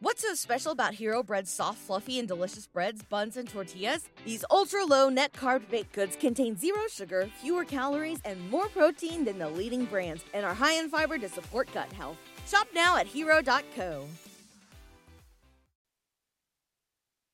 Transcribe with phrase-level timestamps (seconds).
[0.00, 4.08] What's so special about Hero Bread's soft, fluffy, and delicious breads, buns, and tortillas?
[4.24, 9.24] These ultra low net carb baked goods contain zero sugar, fewer calories, and more protein
[9.24, 12.16] than the leading brands, and are high in fiber to support gut health.
[12.46, 14.06] Shop now at hero.co.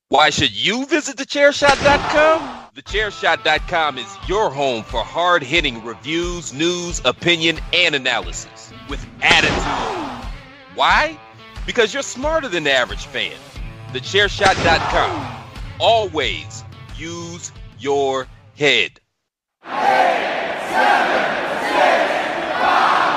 [0.08, 2.68] Why should you visit thechairshot.com?
[2.76, 10.30] Thechairshot.com is your home for hard hitting reviews, news, opinion, and analysis with attitude.
[10.74, 11.18] Why?
[11.66, 13.32] Because you're smarter than the average fan.
[13.92, 15.44] TheChairShot.com.
[15.80, 16.64] Always
[16.96, 18.26] use your
[18.56, 19.00] head.
[19.64, 21.24] Eight, seven,
[21.68, 22.12] six,
[22.60, 23.13] five,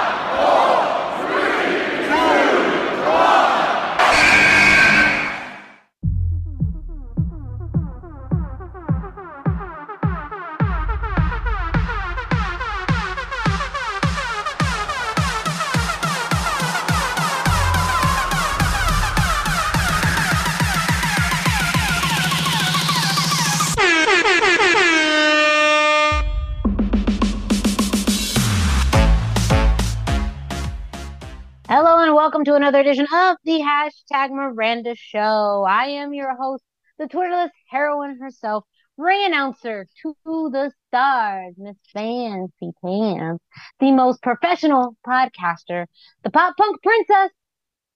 [32.58, 35.63] another edition of the hashtag Miranda Show.
[35.70, 36.63] I am your host,
[36.98, 38.63] the Twitterless heroine herself,
[38.98, 43.44] ring announcer to the stars, Miss Fancy Pants,
[43.80, 45.85] the most professional podcaster,
[46.24, 47.30] the pop punk princess,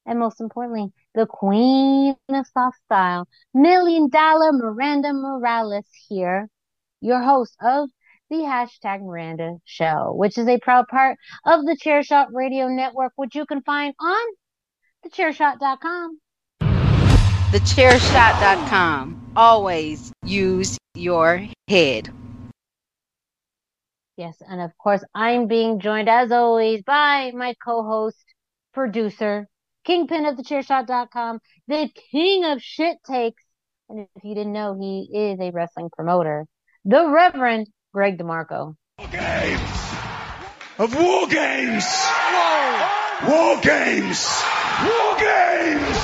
[0.05, 6.47] and most importantly, the queen of soft style, million dollar Miranda Morales here,
[7.01, 7.89] your host of
[8.29, 13.33] the hashtag Miranda Show, which is a proud part of the Chairshot Radio Network, which
[13.33, 14.25] you can find on
[15.05, 16.19] thechairshot.com.
[17.51, 19.31] Thechairshot.com.
[19.35, 22.09] Always use your head.
[24.17, 28.23] Yes, and of course, I'm being joined as always by my co host,
[28.73, 29.47] producer,
[29.85, 33.43] kingpin of thechairshot.com, the king of shit takes.
[33.89, 36.45] And if you didn't know, he is a wrestling promoter,
[36.85, 38.75] the Reverend Greg DeMarco.
[38.99, 39.81] War games
[40.81, 41.85] of war games.
[41.85, 43.29] Whoa.
[43.29, 44.60] War games.
[44.83, 46.01] War games.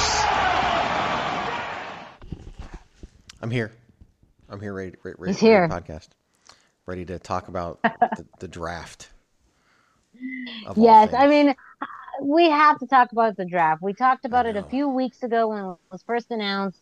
[3.41, 3.71] I'm here.
[4.49, 5.67] I'm here ready, ready, ready He's here.
[5.67, 6.09] for the podcast.
[6.85, 9.09] Ready to talk about the, the draft.
[10.75, 11.55] Yes, I mean,
[12.21, 13.81] we have to talk about the draft.
[13.81, 16.79] We talked about it a few weeks ago when it was first announced.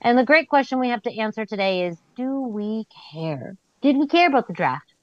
[0.00, 3.56] And the great question we have to answer today is do we care?
[3.82, 4.94] Did we care about the draft?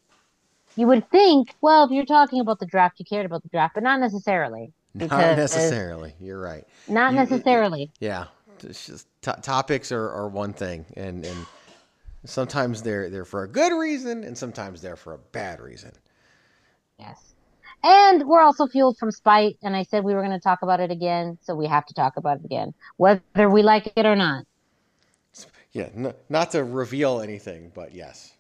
[0.76, 3.76] You would think, well, if you're talking about the draft, you cared about the draft,
[3.76, 4.74] but not necessarily.
[4.96, 6.16] Not because- necessarily.
[6.20, 6.66] You're right.
[6.88, 7.92] Not You- necessarily.
[8.00, 8.26] Yeah,
[8.64, 11.46] it's just to- topics are, are one thing, and and
[12.24, 15.92] sometimes they're they're for a good reason, and sometimes they're for a bad reason.
[16.98, 17.34] Yes.
[17.84, 19.58] And we're also fueled from spite.
[19.62, 21.38] And I said we were going to talk about it again.
[21.44, 24.46] So we have to talk about it again, whether we like it or not.
[25.74, 25.90] Yeah,
[26.30, 28.32] not to reveal anything, but yes,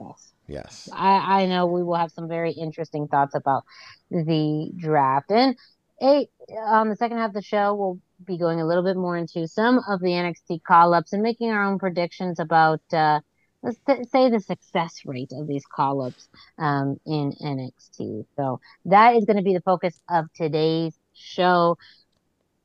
[0.00, 0.33] Yes.
[0.46, 0.88] Yes.
[0.92, 3.64] I, I know we will have some very interesting thoughts about
[4.10, 5.30] the draft.
[5.30, 5.56] And
[6.02, 9.16] eight, on the second half of the show, we'll be going a little bit more
[9.16, 13.20] into some of the NXT call ups and making our own predictions about, uh,
[13.62, 16.28] let's th- say, the success rate of these call ups
[16.58, 18.26] um, in NXT.
[18.36, 21.78] So that is going to be the focus of today's show.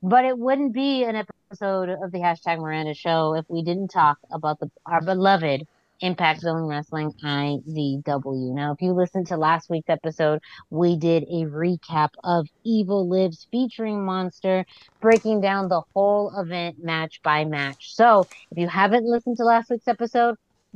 [0.01, 4.17] But it wouldn't be an episode of the hashtag Miranda show if we didn't talk
[4.31, 5.67] about the our beloved
[6.01, 8.53] Impact Zone Wrestling IZW.
[8.53, 10.39] Now, if you listened to last week's episode,
[10.69, 14.65] we did a recap of Evil Lives featuring Monster,
[15.01, 17.93] breaking down the whole event match by match.
[17.95, 20.35] So, if you haven't listened to last week's episode,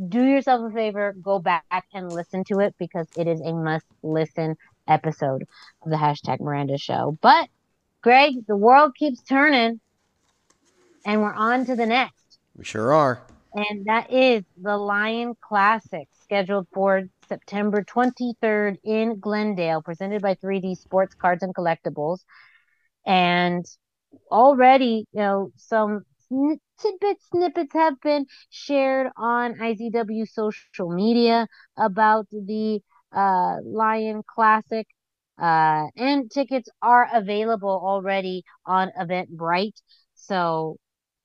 [0.09, 1.63] do yourself a favor, go back
[1.94, 4.55] and listen to it because it is a must listen
[4.88, 5.44] episode
[5.84, 7.17] of the hashtag Miranda show.
[7.22, 7.47] But,
[8.01, 9.79] Greg, the world keeps turning
[11.05, 13.23] and we're on to the next We sure are.
[13.53, 20.75] And that is the Lion Classic, scheduled for September 23rd in Glendale, presented by 3D
[20.75, 22.19] Sports Cards and Collectibles.
[23.06, 23.66] And
[24.31, 26.03] already, you know, some
[26.82, 31.47] tidbits, snippets have been shared on IZW social media
[31.78, 32.82] about the
[33.16, 34.88] uh, Lion Classic.
[35.40, 39.79] Uh, and tickets are available already on Eventbrite.
[40.16, 40.78] So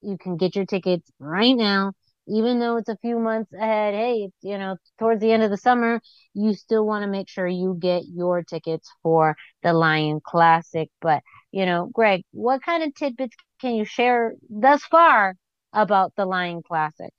[0.02, 1.92] you can get your tickets right now
[2.28, 5.56] even though it's a few months ahead, hey, you know, towards the end of the
[5.56, 6.00] summer,
[6.34, 10.88] you still want to make sure you get your tickets for the Lion Classic.
[11.00, 11.22] But,
[11.52, 15.34] you know, Greg, what kind of tidbits can you share thus far
[15.72, 17.12] about the Lion Classic?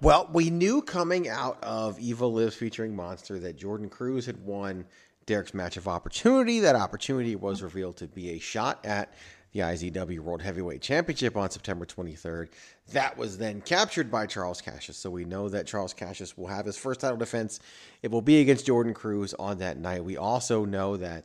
[0.00, 4.86] Well, we knew coming out of Evil Lives featuring Monster that Jordan Cruz had won
[5.26, 6.60] Derek's match of opportunity.
[6.60, 9.12] That opportunity was revealed to be a shot at
[9.52, 12.48] the IZW World Heavyweight Championship on September 23rd.
[12.92, 14.96] That was then captured by Charles Cassius.
[14.96, 17.58] So we know that Charles Cassius will have his first title defense.
[18.02, 20.04] It will be against Jordan Cruz on that night.
[20.04, 21.24] We also know that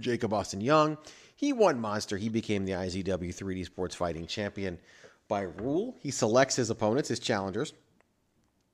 [0.00, 0.96] Jacob Austin Young,
[1.36, 2.16] he won Monster.
[2.16, 4.78] He became the IZW 3D Sports Fighting Champion
[5.28, 5.96] by rule.
[6.00, 7.74] He selects his opponents, his challengers.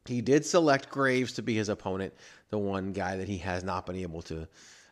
[0.07, 2.15] He did select Graves to be his opponent,
[2.49, 4.49] the one guy that he has not been able to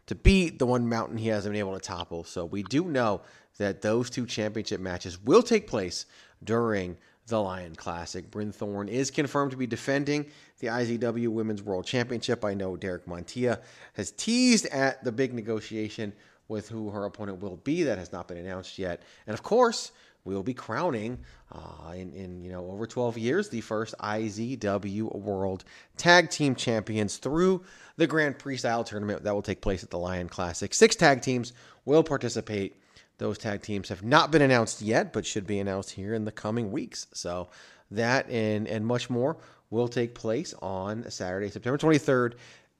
[0.09, 2.25] to beat, the one mountain he hasn't been able to topple.
[2.25, 3.21] So we do know
[3.59, 6.07] that those two championship matches will take place
[6.43, 6.97] during
[7.27, 8.31] the Lion Classic.
[8.31, 10.27] Bryn Thorne is confirmed to be defending
[10.61, 12.45] the IZW Women's World Championship.
[12.45, 13.61] I know Derek Montilla
[13.95, 16.13] has teased at the big negotiation
[16.49, 17.83] with who her opponent will be.
[17.83, 19.03] That has not been announced yet.
[19.27, 19.93] And of course,
[20.25, 21.19] we will be crowning
[21.53, 25.65] uh, in, in you know over 12 years the first IZW World
[25.97, 27.65] Tag Team Champions through
[27.97, 30.73] the Grand Prix style tournament that will take place at the Lion Classic.
[30.75, 31.53] Six tag teams
[31.85, 32.77] will participate.
[33.19, 36.33] Those tag teams have not been announced yet, but should be announced here in the
[36.33, 37.07] coming weeks.
[37.13, 37.49] So
[37.91, 39.37] that and and much more
[39.71, 42.35] will take place on Saturday, September 23rd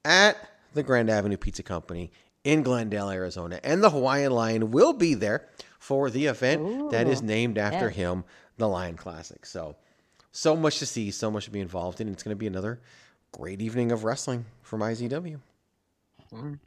[0.05, 0.37] at
[0.75, 2.11] the Grand Avenue Pizza Company
[2.45, 3.61] in Glendale, Arizona.
[3.63, 5.49] And the Hawaiian Lion will be there
[5.79, 7.95] for the event Ooh, that is named after yeah.
[7.95, 8.25] him,
[8.57, 9.45] the Lion Classic.
[9.45, 9.77] So,
[10.33, 12.09] so much to see, so much to be involved in.
[12.09, 12.81] It's going to be another
[13.33, 15.41] great evening of wrestling from mm.
[16.31, 16.59] IZW.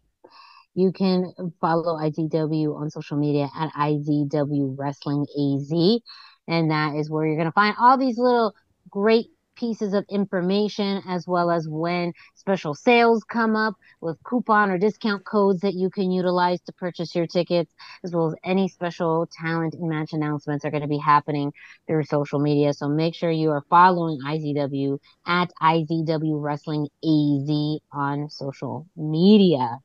[0.74, 6.00] You can follow IZW on social media at IZW Wrestling AZ.
[6.48, 8.54] And that is where you're going to find all these little
[8.90, 14.78] great pieces of information as well as when special sales come up with coupon or
[14.78, 17.72] discount codes that you can utilize to purchase your tickets,
[18.04, 21.52] as well as any special talent and match announcements are going to be happening
[21.86, 22.74] through social media.
[22.74, 24.98] So make sure you are following IZW
[25.28, 29.80] at IZW Wrestling AZ on social media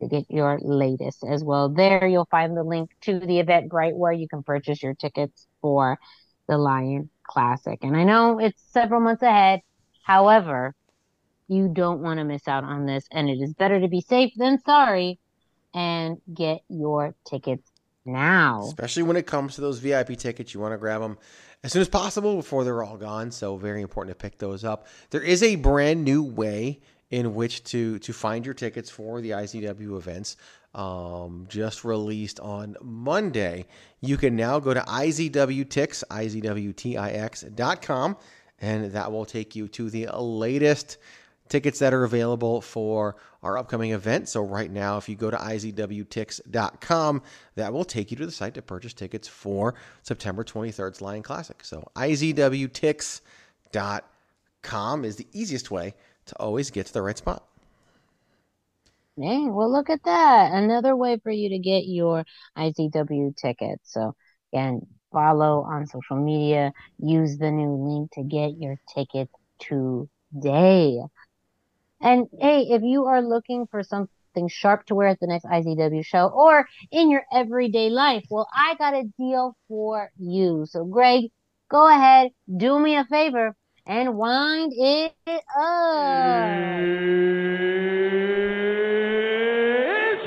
[0.00, 1.68] to get your latest as well.
[1.68, 5.98] There you'll find the link to the Eventbrite where you can purchase your tickets for
[6.48, 7.78] the Lion Classic.
[7.82, 9.60] And I know it's several months ahead.
[10.02, 10.74] However,
[11.48, 13.06] you don't want to miss out on this.
[13.10, 15.18] And it is better to be safe than sorry
[15.74, 17.70] and get your tickets
[18.04, 18.64] now.
[18.68, 21.18] Especially when it comes to those VIP tickets, you want to grab them
[21.64, 23.30] as soon as possible before they're all gone.
[23.30, 24.86] So very important to pick those up.
[25.10, 26.80] There is a brand new way
[27.10, 30.36] in which to to find your tickets for the IZW events.
[30.74, 33.66] Um, just released on Monday.
[34.00, 38.16] You can now go to IZWTix, IZWTIX.com,
[38.60, 40.98] and that will take you to the latest
[41.48, 44.28] tickets that are available for our upcoming event.
[44.28, 47.22] So right now, if you go to izwtix.com,
[47.54, 51.64] that will take you to the site to purchase tickets for September 23rd's Lion Classic.
[51.64, 53.20] So izwtix.com
[55.04, 55.94] is the easiest way
[56.26, 57.46] to always get to the right spot.
[59.18, 60.52] Hey, well, look at that.
[60.52, 62.24] Another way for you to get your
[62.56, 63.90] IZW tickets.
[63.90, 64.14] So,
[64.52, 70.98] again, follow on social media, use the new link to get your ticket today.
[72.02, 76.04] And hey, if you are looking for something sharp to wear at the next IZW
[76.04, 80.66] show or in your everyday life, well, I got a deal for you.
[80.68, 81.30] So, Greg,
[81.70, 83.56] go ahead, do me a favor
[83.86, 85.42] and wind it up.
[89.84, 90.24] It's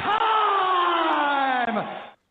[0.00, 1.78] time!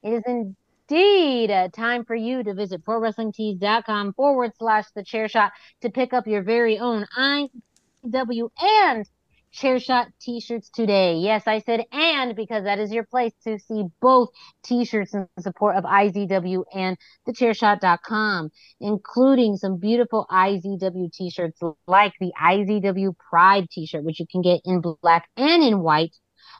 [0.04, 5.52] It is indeed a time for you to visit ProWrestlingTees.com forward slash the chair shot
[5.82, 9.10] to pick up your very own IW and
[9.56, 11.16] Chairshot t-shirts today.
[11.18, 14.30] Yes, I said and because that is your place to see both
[14.64, 18.50] t-shirts in support of IZW and the thechairshot.com,
[18.82, 24.82] including some beautiful IZW t-shirts like the IZW Pride t-shirt, which you can get in
[25.02, 26.16] black and in white,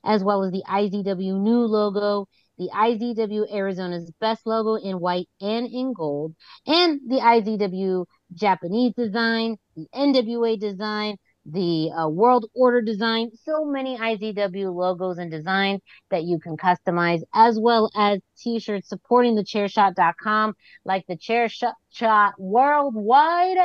[0.06, 5.68] as well as the IZW new logo, the IZW Arizona's best logo in white and
[5.68, 6.34] in gold,
[6.66, 13.98] and the IZW Japanese design, the NWA design, the uh, World Order design, so many
[13.98, 20.56] IZW logos and designs that you can customize, as well as t-shirts supporting the chairshot.com,
[20.84, 23.58] like the chair shot worldwide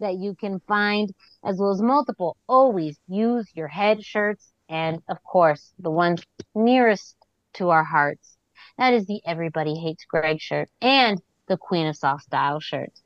[0.00, 1.12] that you can find,
[1.44, 2.36] as well as multiple.
[2.48, 4.52] Always use your head shirts.
[4.68, 6.22] And of course, the ones
[6.54, 7.16] nearest
[7.54, 8.36] to our hearts.
[8.78, 13.02] That is the Everybody Hates Greg shirt and the Queen of Soft Style shirts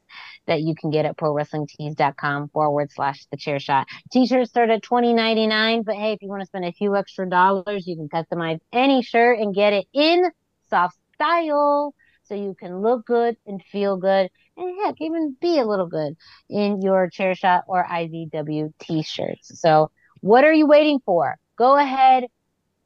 [0.47, 3.87] that you can get at prowrestlingtees.com forward slash the chair shot.
[4.13, 6.97] T-shirts start at twenty ninety nine, but hey, if you want to spend a few
[6.97, 10.31] extra dollars, you can customize any shirt and get it in
[10.69, 15.65] soft style so you can look good and feel good and heck, even be a
[15.67, 16.17] little good
[16.49, 19.61] in your chair shot or IZW t-shirts.
[19.61, 21.37] So what are you waiting for?
[21.57, 22.25] Go ahead,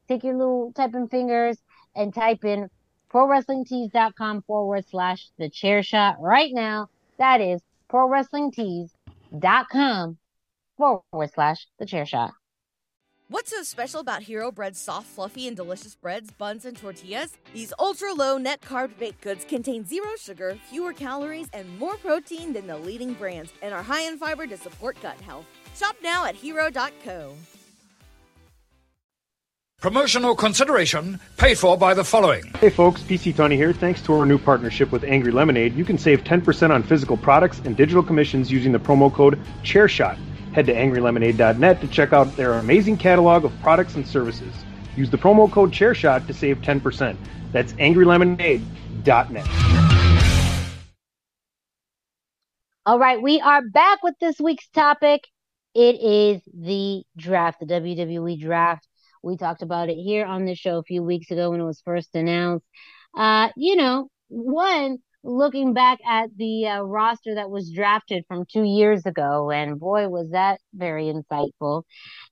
[0.07, 1.57] take your little typing fingers
[1.95, 2.69] and type in
[3.11, 6.89] ProWrestlingTees.com forward slash the chair shot right now.
[7.19, 7.61] That is
[7.91, 10.17] ProWrestlingTees.com
[10.77, 12.31] forward slash the chair shot.
[13.27, 17.37] What's so special about Hero Bread's soft, fluffy, and delicious breads, buns, and tortillas?
[17.53, 22.53] These ultra low net carb baked goods contain zero sugar, fewer calories, and more protein
[22.53, 25.45] than the leading brands, and are high in fiber to support gut health.
[25.75, 27.35] Shop now at hero.co.
[29.79, 32.43] Promotional consideration paid for by the following.
[32.59, 33.71] Hey folks, PC Tony here.
[33.71, 37.61] Thanks to our new partnership with Angry Lemonade, you can save 10% on physical products
[37.63, 40.17] and digital commissions using the promo code ChairShot.
[40.51, 44.53] Head to angrylemonade.net to check out their amazing catalog of products and services.
[44.97, 47.15] Use the promo code ChairShot to save 10%.
[47.53, 49.47] That's angrylemonade.net.
[52.85, 55.25] All right, we are back with this week's topic.
[55.73, 58.88] It is the draft, the WWE draft.
[59.21, 61.81] We talked about it here on the show a few weeks ago when it was
[61.83, 62.65] first announced.
[63.15, 68.63] Uh, you know, one, looking back at the uh, roster that was drafted from two
[68.63, 71.83] years ago, and boy, was that very insightful.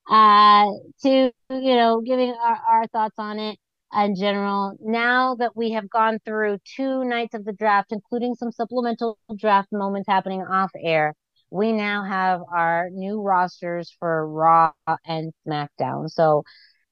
[0.09, 0.65] Uh,
[1.01, 3.59] to, you know, giving our, our thoughts on it
[3.93, 4.77] in general.
[4.81, 9.69] Now that we have gone through two nights of the draft, including some supplemental draft
[9.71, 11.13] moments happening off air,
[11.49, 14.71] we now have our new rosters for Raw
[15.05, 16.09] and SmackDown.
[16.09, 16.43] So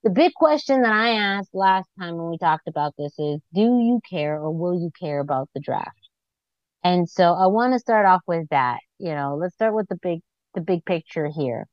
[0.06, 3.60] the big question that I asked last time when we talked about this is, do
[3.60, 5.98] you care or will you care about the draft?
[6.84, 8.78] And so I want to start off with that.
[9.00, 10.20] You know, let's start with the big,
[10.54, 11.66] the big picture here.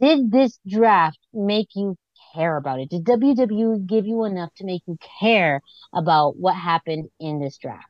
[0.00, 1.96] Did this draft make you
[2.34, 2.90] care about it?
[2.90, 5.60] Did WWE give you enough to make you care
[5.94, 7.84] about what happened in this draft?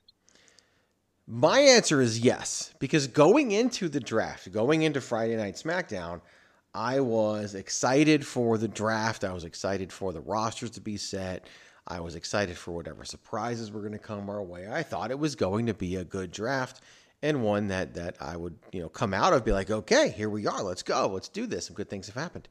[1.26, 6.20] My answer is yes, because going into the draft, going into Friday Night SmackDown,
[6.76, 9.24] I was excited for the draft.
[9.24, 11.46] I was excited for the rosters to be set.
[11.88, 14.68] I was excited for whatever surprises were going to come our way.
[14.70, 16.82] I thought it was going to be a good draft
[17.22, 20.28] and one that that I would, you know, come out of be like, "Okay, here
[20.28, 20.62] we are.
[20.62, 21.08] Let's go.
[21.08, 21.66] Let's do this.
[21.66, 22.48] Some good things have happened."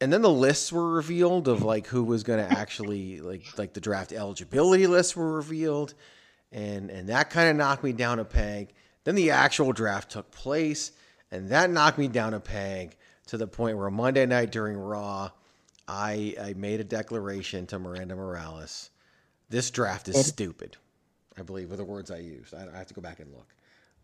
[0.00, 3.74] And then the lists were revealed of like who was going to actually like like
[3.74, 5.92] the draft eligibility lists were revealed
[6.52, 8.72] and and that kind of knocked me down a peg.
[9.04, 10.92] Then the actual draft took place
[11.30, 12.96] and that knocked me down a peg
[13.26, 15.30] to the point where Monday night during Raw,
[15.88, 18.90] I, I made a declaration to Miranda Morales.
[19.50, 20.76] This draft is stupid.
[21.38, 22.54] I believe were the words I used.
[22.54, 23.54] I, I have to go back and look,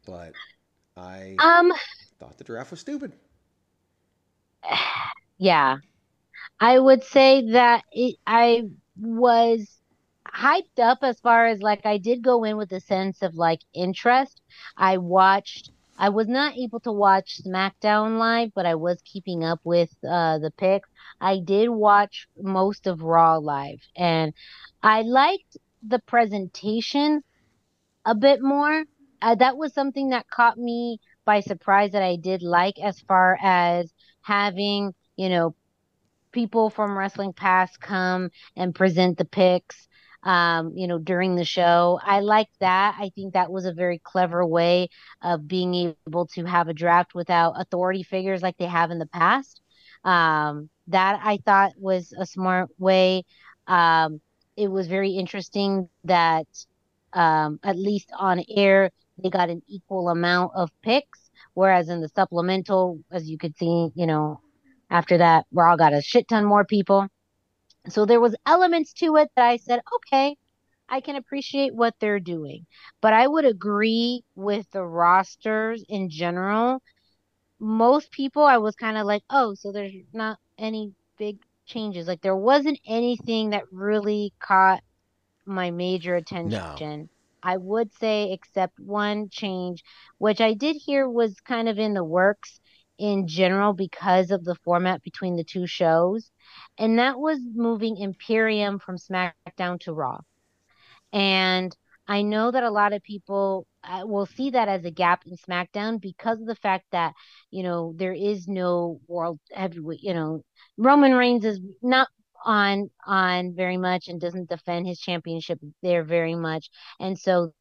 [0.07, 0.37] but
[0.97, 1.73] I Um,
[2.21, 3.13] thought the draft was stupid.
[5.39, 5.77] yeah,
[6.61, 8.65] I would say that it, I
[8.99, 9.69] was
[10.29, 13.61] hyped up as far as like I did go in with a sense of like
[13.75, 14.41] interest.
[14.77, 19.61] I watched I was not able to watch SmackDown live, but I was keeping up
[19.65, 20.89] with uh, the picks.
[21.21, 24.33] I did watch most of Raw live, and
[24.83, 27.23] I liked the presentation
[28.05, 28.85] a bit more.
[29.23, 33.39] Uh, that was something that caught me by surprise that I did like, as far
[33.43, 35.55] as having you know
[36.33, 39.86] people from Wrestling Past come and present the picks
[40.27, 42.01] um, you know, during the show.
[42.03, 42.97] I liked that.
[42.99, 44.89] I think that was a very clever way
[45.23, 49.07] of being able to have a draft without authority figures like they have in the
[49.07, 49.63] past.
[50.05, 53.23] Um, that I thought was a smart way.
[53.69, 54.21] Um,
[54.57, 56.47] it was very interesting that,
[57.13, 58.91] um, at least on air,
[59.23, 63.91] they got an equal amount of picks, whereas in the supplemental, as you could see,
[63.95, 64.41] you know,
[64.91, 67.09] after that, Raw got a shit ton more people.
[67.89, 70.37] So there was elements to it that I said, okay,
[70.89, 72.67] I can appreciate what they're doing.
[73.01, 76.81] But I would agree with the rosters in general.
[77.61, 82.07] Most people I was kind of like, oh, so there's not any big changes.
[82.09, 84.83] Like there wasn't anything that really caught
[85.47, 87.09] my major attention.
[87.09, 87.09] No.
[87.43, 89.83] I would say except one change,
[90.19, 92.61] which I did hear was kind of in the works
[92.99, 96.31] in general because of the format between the two shows
[96.79, 100.21] and that was moving Imperium from SmackDown to Raw.
[101.13, 101.77] And
[102.09, 105.37] I know that a lot of people uh, will see that as a gap in
[105.37, 107.15] SmackDown because of the fact that,
[107.51, 110.43] you know, there is no world heavyweight, you know,
[110.77, 112.09] Roman Reigns is not
[112.47, 116.71] on on very much and doesn't defend his championship there very much.
[116.99, 117.53] And so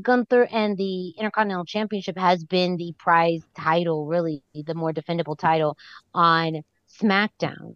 [0.00, 5.76] Gunther and the Intercontinental Championship has been the prize title, really the more defendable title
[6.14, 6.62] on
[7.00, 7.74] SmackDown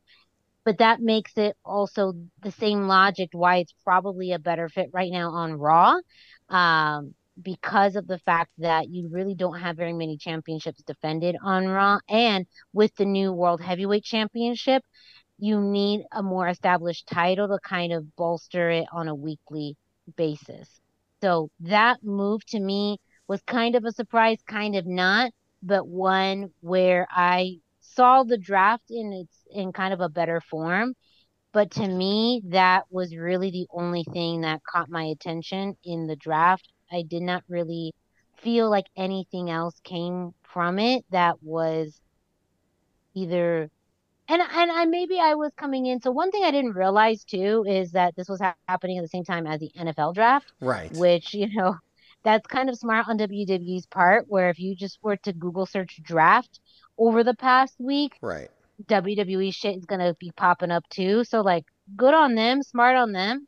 [0.69, 5.11] but that makes it also the same logic why it's probably a better fit right
[5.11, 5.97] now on Raw.
[6.51, 11.67] Um, because of the fact that you really don't have very many championships defended on
[11.69, 11.99] Raw.
[12.09, 14.83] And with the new World Heavyweight Championship,
[15.39, 19.77] you need a more established title to kind of bolster it on a weekly
[20.17, 20.81] basis.
[21.21, 26.51] So that move to me was kind of a surprise, kind of not, but one
[26.61, 30.95] where I saw the draft in its in kind of a better form.
[31.53, 36.17] But to me, that was really the only thing that caught my attention in the
[36.17, 36.69] draft.
[36.93, 37.95] I did not really
[38.37, 42.01] feel like anything else came from it that was
[43.15, 43.71] either
[44.29, 46.01] and and I maybe I was coming in.
[46.01, 49.09] So one thing I didn't realize too is that this was ha- happening at the
[49.09, 50.93] same time as the NFL draft, Right.
[50.93, 51.77] which you know
[52.25, 54.27] that's kind of smart on WWE's part.
[54.29, 56.61] Where if you just were to Google search draft
[56.99, 58.51] over the past week, Right.
[58.87, 61.25] WWE shit is gonna be popping up too.
[61.25, 61.65] So like,
[61.97, 63.47] good on them, smart on them.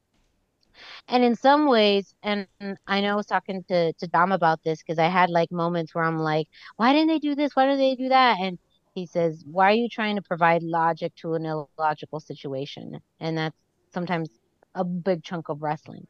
[1.08, 2.46] And in some ways, and
[2.86, 5.94] I know I was talking to to Dom about this because I had like moments
[5.94, 7.54] where I'm like, why didn't they do this?
[7.54, 8.38] Why did they do that?
[8.40, 8.58] And
[8.94, 13.00] he says, why are you trying to provide logic to an illogical situation?
[13.20, 13.56] And that's
[13.92, 14.28] sometimes
[14.74, 16.06] a big chunk of wrestling.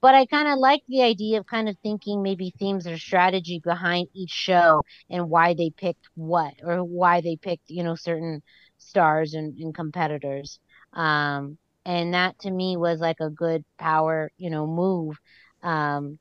[0.00, 3.60] But I kind of like the idea of kind of thinking maybe themes or strategy
[3.64, 8.42] behind each show and why they picked what or why they picked, you know, certain
[8.76, 10.58] stars and, and competitors.
[10.92, 15.16] Um, and that to me was like a good power, you know, move
[15.62, 16.18] um,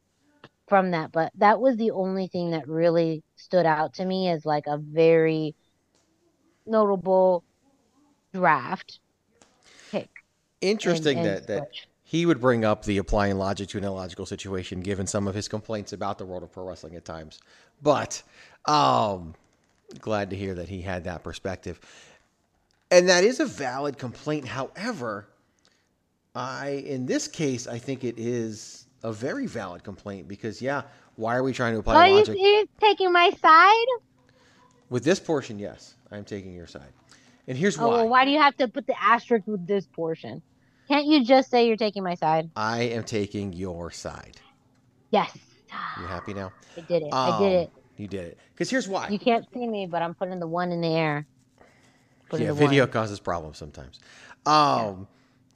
[0.68, 1.12] from that.
[1.12, 4.78] But that was the only thing that really stood out to me as like a
[4.78, 5.56] very
[6.66, 7.44] notable
[8.34, 9.00] draft
[9.92, 10.10] pick.
[10.62, 11.88] Interesting and that that switch.
[12.04, 15.48] he would bring up the applying logic to an illogical situation, given some of his
[15.48, 17.40] complaints about the world of pro wrestling at times.
[17.82, 18.24] But
[18.66, 19.36] um,
[20.00, 21.80] glad to hear that he had that perspective,
[22.92, 24.48] and that is a valid complaint.
[24.48, 25.28] However,
[26.36, 30.84] I in this case, I think it is a very valid complaint because yeah,
[31.16, 33.86] why are we trying to apply logic you taking my side?
[34.94, 35.58] With this portion?
[35.60, 36.94] Yes, I'm taking your side,
[37.48, 37.94] and here's Oh, why.
[37.96, 40.42] well, why do you have to put the asterisk with this portion?
[40.88, 42.52] Can't you just say you're taking my side?
[42.56, 44.38] I am taking your side.
[45.10, 45.36] Yes,
[46.00, 46.52] You happy now?
[46.78, 47.10] I did it.
[47.12, 47.72] I did Um, it.
[47.98, 48.38] You did it.
[48.54, 49.08] Because here's why.
[49.10, 51.26] You can't see me, but I'm putting the one in the air.
[52.30, 52.92] Putting yeah, the video one.
[52.92, 54.00] causes problems sometimes.
[54.46, 55.08] Um,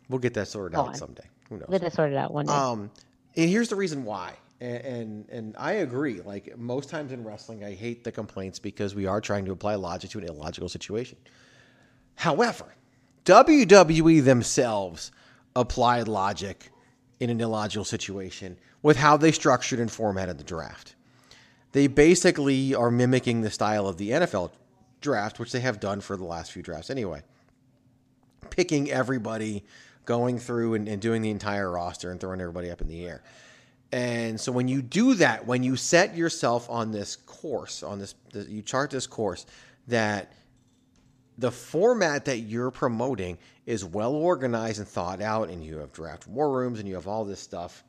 [0.10, 0.96] We'll get that sorted Go out on.
[0.96, 1.26] someday.
[1.50, 1.66] Who knows?
[1.68, 2.54] We'll get that sorted out one day.
[2.54, 2.90] Um,
[3.36, 4.34] and here's the reason why.
[4.60, 6.22] And, and and I agree.
[6.22, 9.76] Like most times in wrestling, I hate the complaints because we are trying to apply
[9.76, 11.18] logic to an illogical situation.
[12.16, 12.66] However,
[13.26, 15.12] WWE themselves
[15.56, 16.72] applied logic
[17.20, 20.96] in an illogical situation with how they structured and formatted the draft.
[21.72, 24.52] They basically are mimicking the style of the NFL
[25.02, 27.22] draft, which they have done for the last few drafts anyway.
[28.50, 29.64] Picking everybody,
[30.06, 33.22] going through and, and doing the entire roster and throwing everybody up in the air.
[33.92, 38.16] And so when you do that, when you set yourself on this course, on this,
[38.34, 39.46] this you chart this course
[39.88, 40.34] that
[41.38, 46.28] the format that you're promoting is well organized and thought out, and you have draft
[46.28, 47.84] war rooms and you have all this stuff.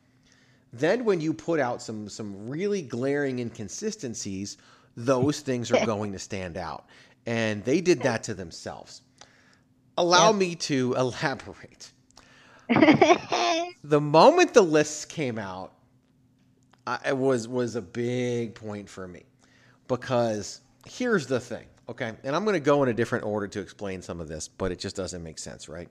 [0.71, 4.57] Then when you put out some some really glaring inconsistencies,
[4.95, 6.85] those things are going to stand out.
[7.25, 9.01] And they did that to themselves.
[9.97, 11.91] Allow me to elaborate.
[12.69, 15.73] the moment the lists came out,
[16.89, 19.21] I, it was was a big point for me
[19.87, 22.13] because here's the thing, okay?
[22.23, 24.71] And I'm going to go in a different order to explain some of this, but
[24.71, 25.87] it just doesn't make sense, right?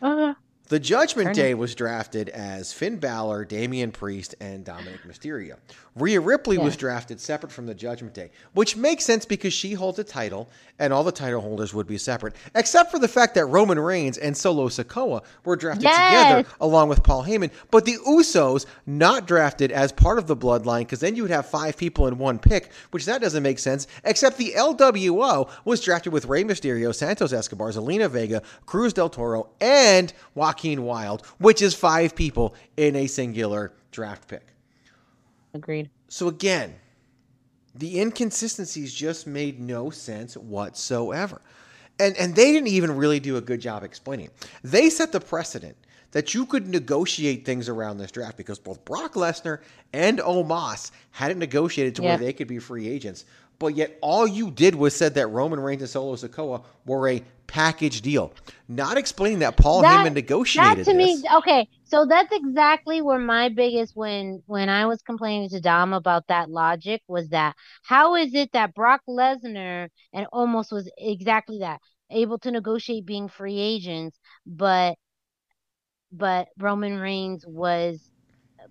[0.00, 0.32] Uh,
[0.72, 5.56] The Judgment Day was drafted as Finn Balor, Damian Priest, and Dominic Mysterio.
[5.94, 9.98] Rhea Ripley was drafted separate from the Judgment Day, which makes sense because she holds
[9.98, 13.44] a title, and all the title holders would be separate, except for the fact that
[13.44, 17.50] Roman Reigns and Solo Sikoa were drafted together along with Paul Heyman.
[17.70, 21.44] But the Usos not drafted as part of the bloodline because then you would have
[21.44, 23.86] five people in one pick, which that doesn't make sense.
[24.04, 29.50] Except the LWO was drafted with Rey Mysterio, Santos Escobar, Zelina Vega, Cruz del Toro,
[29.60, 34.46] and Joaquin Wild, which is five people in a singular draft pick.
[35.54, 35.90] agreed.
[36.08, 36.74] So again,
[37.74, 41.40] the inconsistencies just made no sense whatsoever.
[41.98, 44.26] And and they didn't even really do a good job explaining.
[44.26, 44.48] it.
[44.62, 45.76] They set the precedent
[46.12, 49.60] that you could negotiate things around this draft because both Brock Lesnar
[49.94, 52.10] and Omos had it negotiated to Yeah.
[52.10, 53.24] where they could be free agents.
[53.58, 57.22] But yet all you did was said that Roman Reigns and Solo Sikoa were a
[57.52, 58.32] package deal.
[58.66, 61.22] Not explaining that Paul That- Heyman negotiated That to this.
[61.22, 61.68] me, okay.
[61.84, 66.48] So that's exactly where my biggest when when I was complaining to Dom about that
[66.48, 72.38] logic was that how is it that Brock Lesnar and Omos was exactly that able
[72.38, 74.96] to negotiate being free agents, but
[76.10, 78.00] but Roman Reigns was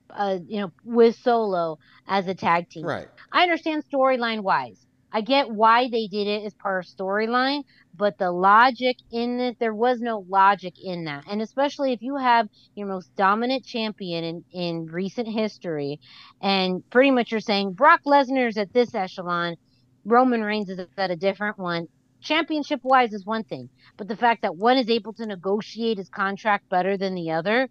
[0.09, 2.85] uh you know with Solo as a tag team.
[2.85, 3.07] Right.
[3.31, 4.83] I understand storyline wise.
[5.11, 7.63] I get why they did it as part of storyline,
[7.95, 11.25] but the logic in this, there was no logic in that.
[11.29, 15.99] And especially if you have your most dominant champion in, in recent history,
[16.41, 19.57] and pretty much you're saying Brock Lesnar's at this echelon,
[20.05, 21.87] Roman Reigns is at a different one.
[22.21, 26.07] Championship wise is one thing, but the fact that one is able to negotiate his
[26.07, 27.67] contract better than the other,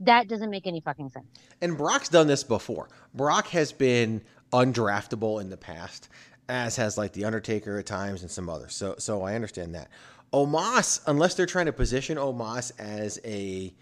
[0.00, 1.26] that doesn't make any fucking sense.
[1.60, 2.88] And Brock's done this before.
[3.14, 6.08] Brock has been undraftable in the past,
[6.50, 8.74] as has like the Undertaker at times and some others.
[8.74, 9.88] So so I understand that.
[10.32, 13.74] Omos, unless they're trying to position Omos as a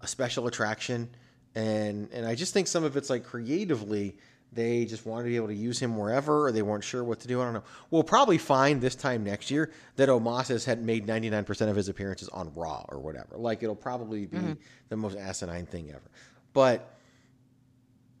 [0.00, 1.08] a special attraction,
[1.54, 4.16] and and I just think some of it's like creatively
[4.52, 7.20] they just wanted to be able to use him wherever, or they weren't sure what
[7.20, 7.40] to do.
[7.40, 7.64] I don't know.
[7.90, 11.88] We'll probably find this time next year that Omos has had made 99% of his
[11.88, 13.36] appearances on Raw or whatever.
[13.36, 14.52] Like it'll probably be mm-hmm.
[14.88, 16.10] the most asinine thing ever.
[16.54, 16.97] But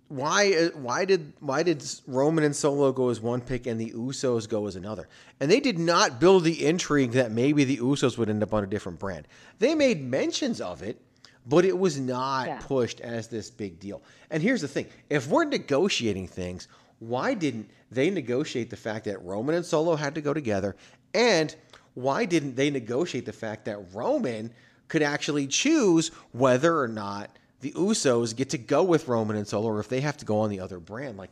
[0.08, 3.90] why uh, why did why did Roman and Solo go as one pick and the
[3.90, 5.08] Usos go as another?
[5.40, 8.64] And they did not build the intrigue that maybe the Usos would end up on
[8.64, 9.28] a different brand.
[9.58, 11.00] They made mentions of it,
[11.46, 12.58] but it was not yeah.
[12.62, 14.02] pushed as this big deal.
[14.30, 16.68] And here's the thing if we're negotiating things,
[17.00, 20.74] why didn't they negotiate the fact that Roman and Solo had to go together?
[21.14, 21.54] And
[21.94, 24.52] why didn't they negotiate the fact that Roman
[24.88, 29.68] could actually choose whether or not the Usos get to go with Roman and Solo
[29.68, 31.16] or if they have to go on the other brand?
[31.16, 31.30] Like,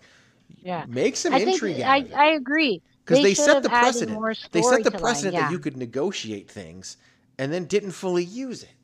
[0.62, 0.84] yeah.
[0.88, 2.82] make some I intrigue think, I, I, agree.
[3.04, 4.38] Because they, they set the precedent.
[4.50, 5.42] They set the precedent yeah.
[5.42, 6.96] that you could negotiate things
[7.38, 8.74] and then didn't fully use it.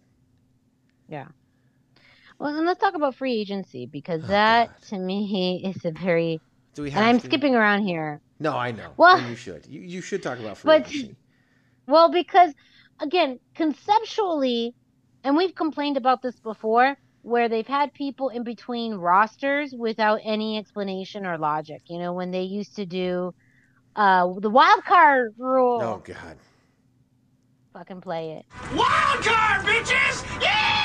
[1.08, 1.26] Yeah.
[2.38, 4.88] Well, and let's talk about free agency because oh, that God.
[4.88, 6.40] to me is a very.
[6.74, 7.26] Do we have I'm to?
[7.26, 8.20] skipping around here.
[8.40, 8.90] No, I know.
[8.96, 9.66] Well, and you should.
[9.66, 11.16] You, you should talk about free but, agency.
[11.86, 12.52] Well, because
[13.00, 14.74] again, conceptually,
[15.24, 20.58] and we've complained about this before, where they've had people in between rosters without any
[20.58, 21.82] explanation or logic.
[21.86, 23.34] You know, when they used to do
[23.96, 25.80] uh the wild card rule.
[25.82, 26.36] Oh God.
[27.72, 28.44] Fucking play it.
[28.76, 30.42] Wild card, bitches!
[30.42, 30.82] Yeah!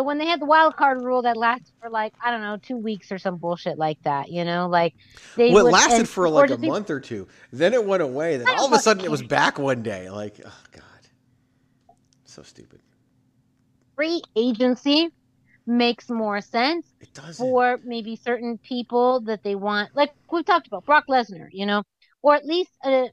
[0.00, 2.56] So when they had the wild card rule that lasted for like I don't know
[2.56, 4.94] two weeks or some bullshit like that, you know, like
[5.36, 7.28] they well, it would, lasted for like a month or two.
[7.52, 8.38] Then it went away.
[8.38, 10.08] Then all of a sudden it was back one day.
[10.08, 10.82] Like oh god,
[12.30, 12.80] so stupid.
[13.96, 15.10] Free agency
[15.66, 19.90] makes more sense it does for maybe certain people that they want.
[19.94, 21.82] Like we've talked about Brock Lesnar, you know,
[22.22, 23.10] or at least a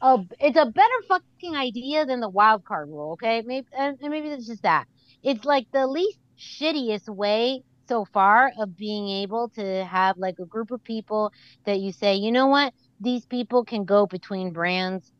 [0.00, 3.12] a, it's a better fucking idea than the wild card rule.
[3.12, 4.86] Okay, maybe and maybe it's just that.
[5.22, 10.46] It's like the least shittiest way so far of being able to have like a
[10.46, 11.30] group of people
[11.66, 15.10] that you say, you know what, these people can go between brands.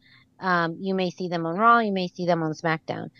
[0.42, 3.10] Um, you may see them on Raw, you may see them on SmackDown.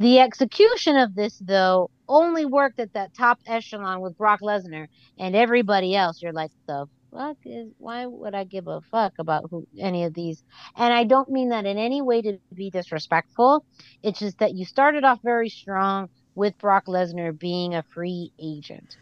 [0.00, 5.36] The execution of this, though, only worked at that top echelon with Brock Lesnar and
[5.36, 6.20] everybody else.
[6.20, 10.12] You're like, the fuck is why would I give a fuck about who any of
[10.12, 10.42] these?
[10.76, 13.64] And I don't mean that in any way to be disrespectful.
[14.02, 18.96] It's just that you started off very strong with Brock Lesnar being a free agent.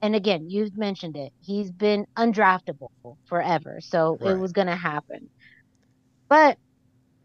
[0.00, 1.32] And again, you've mentioned it.
[1.40, 2.90] He's been undraftable
[3.24, 3.80] forever.
[3.80, 4.32] So right.
[4.32, 5.28] it was going to happen.
[6.28, 6.58] But,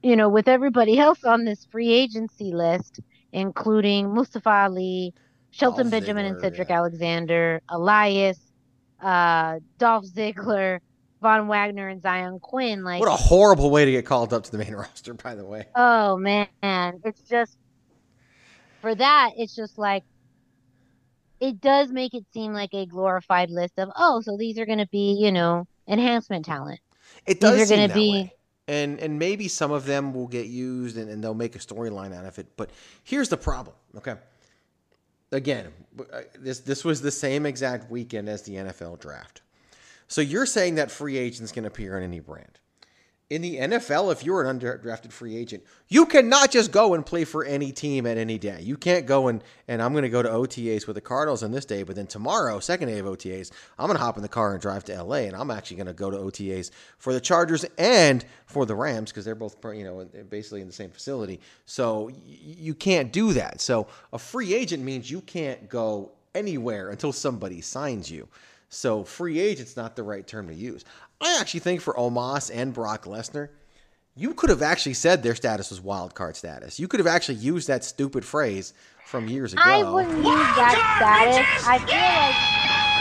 [0.03, 2.99] you know, with everybody else on this free agency list,
[3.31, 5.13] including Mustafa Ali,
[5.51, 6.77] Shelton Dolph Benjamin Ziggler, and Cedric yeah.
[6.77, 8.39] Alexander, Elias,
[9.01, 10.79] uh, Dolph Ziggler,
[11.21, 12.83] Von Wagner, and Zion Quinn.
[12.83, 15.45] Like, what a horrible way to get called up to the main roster, by the
[15.45, 15.65] way.
[15.75, 17.57] Oh man, it's just
[18.81, 19.31] for that.
[19.37, 20.03] It's just like
[21.39, 24.79] it does make it seem like a glorified list of oh, so these are going
[24.79, 26.79] to be you know enhancement talent.
[27.25, 28.11] It does these are going to be.
[28.11, 28.33] Way.
[28.71, 32.15] And, and maybe some of them will get used and, and they'll make a storyline
[32.15, 32.47] out of it.
[32.55, 32.69] But
[33.03, 34.15] here's the problem, okay?
[35.31, 35.71] again,
[36.37, 39.41] this this was the same exact weekend as the NFL draft.
[40.07, 42.59] So you're saying that free agents can appear in any brand
[43.31, 47.23] in the NFL, if you're an undrafted free agent, you cannot just go and play
[47.23, 48.59] for any team at any day.
[48.61, 51.51] You can't go and, and I'm going to go to OTAs with the Cardinals on
[51.51, 54.27] this day, but then tomorrow, second day of OTAs, I'm going to hop in the
[54.27, 57.21] car and drive to LA, and I'm actually going to go to OTAs for the
[57.21, 61.39] Chargers and for the Rams because they're both, you know, basically in the same facility.
[61.65, 63.61] So you can't do that.
[63.61, 68.27] So a free agent means you can't go anywhere until somebody signs you.
[68.73, 70.85] So free agent's not the right term to use.
[71.19, 73.49] I actually think for Omos and Brock Lesnar,
[74.15, 76.79] you could have actually said their status was wild card status.
[76.79, 78.73] You could have actually used that stupid phrase
[79.05, 79.61] from years ago.
[79.65, 81.67] I wouldn't use that status.
[81.67, 82.35] I feel like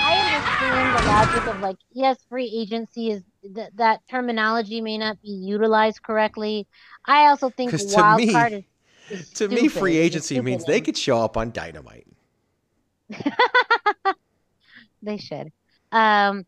[0.07, 3.23] I understand the logic of like, yes, free agency is
[3.55, 6.67] th- that terminology may not be utilized correctly.
[7.05, 8.65] I also think wild me, card is,
[9.09, 9.63] is to stupid.
[9.63, 12.09] me free agency means they could show up on Dynamite.
[15.03, 15.53] they should.
[15.93, 16.45] Um,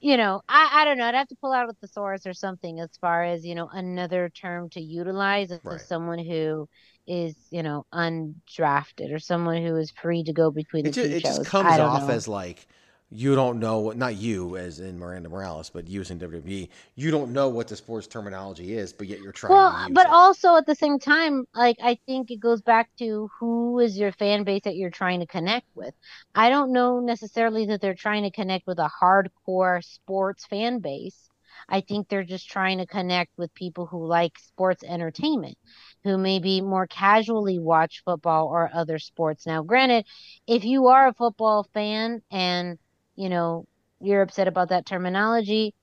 [0.00, 1.06] you know, I, I don't know.
[1.06, 4.30] I'd have to pull out a thesaurus or something as far as, you know, another
[4.30, 5.80] term to utilize of Right.
[5.80, 6.68] someone who
[7.06, 11.02] is, you know, undrafted or someone who is free to go between It, the ju-
[11.02, 11.38] two it shows.
[11.38, 12.08] just comes off know.
[12.08, 12.66] as like
[13.10, 16.70] you don't know what not you as in Miranda Morales, but you as in WWE.
[16.94, 19.90] You don't know what the sports terminology is, but yet you're trying to Well, use
[19.92, 20.10] but it.
[20.10, 24.12] also at the same time, like I think it goes back to who is your
[24.12, 25.94] fan base that you're trying to connect with.
[26.34, 31.28] I don't know necessarily that they're trying to connect with a hardcore sports fan base.
[31.68, 35.58] I think they're just trying to connect with people who like sports entertainment,
[36.04, 39.46] who maybe more casually watch football or other sports.
[39.46, 40.06] Now, granted,
[40.46, 42.78] if you are a football fan and,
[43.16, 43.64] you know,
[44.00, 45.74] you're upset about that terminology,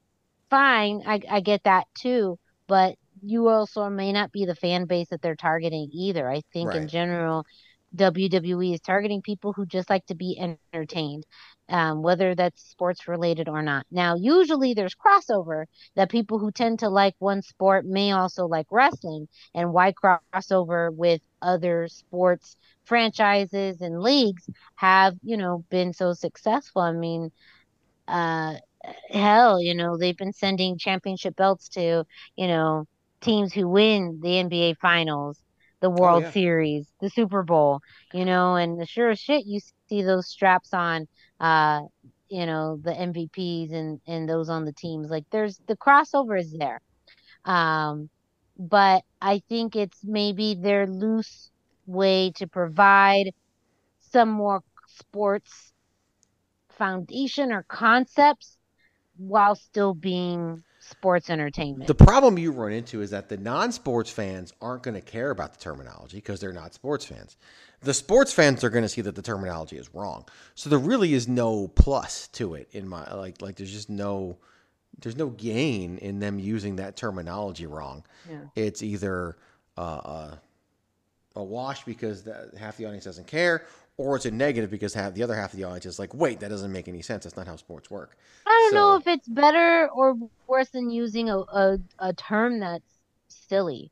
[0.50, 2.38] fine, I, I get that too.
[2.68, 6.30] But you also may not be the fan base that they're targeting either.
[6.30, 7.46] I think in general,
[7.96, 11.26] WWE is targeting people who just like to be entertained,
[11.70, 13.86] um, whether that's sports related or not.
[13.92, 18.68] Now, usually there's crossover that people who tend to like one sport may also like
[18.72, 26.14] wrestling, and why crossover with other sports franchises and leagues have, you know, been so
[26.14, 26.82] successful.
[26.82, 27.32] I mean,
[28.08, 28.56] uh,
[29.10, 32.86] hell, you know, they've been sending championship belts to, you know,
[33.22, 35.42] teams who win the NBA finals,
[35.82, 36.32] the World yeah.
[36.32, 37.82] Series, the Super Bowl,
[38.14, 41.08] you know, and sure as shit you see those straps on
[41.40, 41.82] uh,
[42.32, 45.10] you know, the MVPs and and those on the teams.
[45.10, 46.80] Like there's the crossover is there.
[47.44, 48.10] Um,
[48.58, 51.52] but I think it's maybe their loose
[51.86, 53.34] way to provide
[54.00, 55.74] some more sports
[56.70, 58.58] foundation or concepts
[59.18, 61.88] while still being sports entertainment.
[61.88, 65.54] The problem you run into is that the non-sports fans aren't going to care about
[65.54, 67.38] the terminology because they're not sports fans.
[67.82, 70.26] The sports fans are going to see that the terminology is wrong.
[70.54, 74.38] So there really is no plus to it in my like like there's just no
[75.00, 78.04] there's no gain in them using that terminology wrong.
[78.30, 78.38] Yeah.
[78.56, 79.38] It's either
[79.78, 80.36] uh, uh,
[81.36, 83.66] a wash because the, half the audience doesn't care,
[84.02, 86.40] or it's a negative because half the other half of the audience is like, wait,
[86.40, 87.24] that doesn't make any sense.
[87.24, 88.18] That's not how sports work.
[88.48, 92.98] I don't know if it's better or worse than using a, a, a term that's
[93.28, 93.92] silly.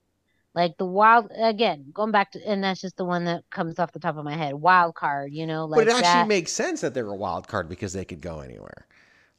[0.55, 3.91] Like the wild, again, going back to, and that's just the one that comes off
[3.91, 4.55] the top of my head.
[4.55, 6.27] Wild card, you know, like but it actually that.
[6.27, 8.87] makes sense that they're a wild card because they could go anywhere.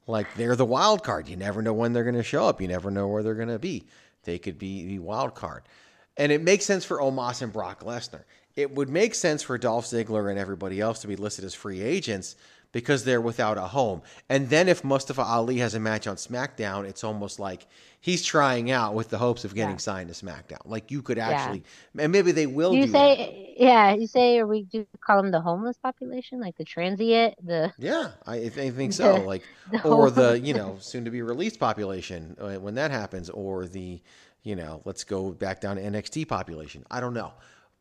[0.07, 1.29] Like they're the wild card.
[1.29, 2.61] You never know when they're going to show up.
[2.61, 3.87] You never know where they're going to be.
[4.23, 5.65] They could be the wild card.
[6.17, 8.23] And it makes sense for Omos and Brock Lesnar.
[8.61, 11.81] It would make sense for Dolph Ziggler and everybody else to be listed as free
[11.81, 12.37] agents
[12.73, 14.01] because they're without a home.
[14.29, 17.67] And then if Mustafa Ali has a match on SmackDown, it's almost like
[18.01, 19.79] he's trying out with the hopes of getting Yeah.
[19.79, 20.61] signed to SmackDown.
[20.67, 21.65] Like you could actually,
[21.99, 23.17] and maybe they will you say,
[23.57, 23.61] that.
[23.65, 27.73] yeah, you say, or we do call them the homeless population, like the transient, the
[27.79, 29.15] Yeah, I, I think so.
[29.15, 29.43] The- Like,
[29.73, 33.67] the or the you know soon to be released population uh, when that happens, or
[33.67, 34.01] the
[34.45, 36.85] you know let's go back down to NXT population.
[36.89, 37.33] I don't know,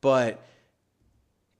[0.01, 0.41] but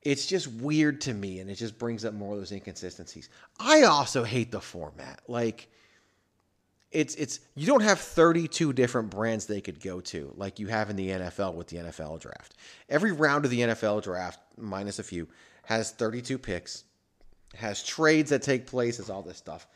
[0.02, 3.30] it's just weird to me, and it just brings up more of those inconsistencies.
[3.60, 5.22] I also hate the format.
[5.28, 5.70] Like,
[6.92, 10.90] it's it's you don't have 32 different brands they could go to like you have
[10.90, 12.56] in the NFL with the NFL draft.
[12.88, 15.28] Every round of the NFL draft, minus a few,
[15.64, 16.86] has 32 picks
[17.56, 19.68] has trades that take place, has all this stuff.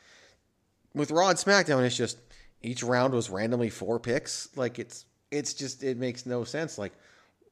[0.93, 2.17] With Raw and SmackDown, it's just
[2.61, 4.55] each round was randomly four picks.
[4.55, 6.77] Like it's it's just it makes no sense.
[6.77, 6.93] Like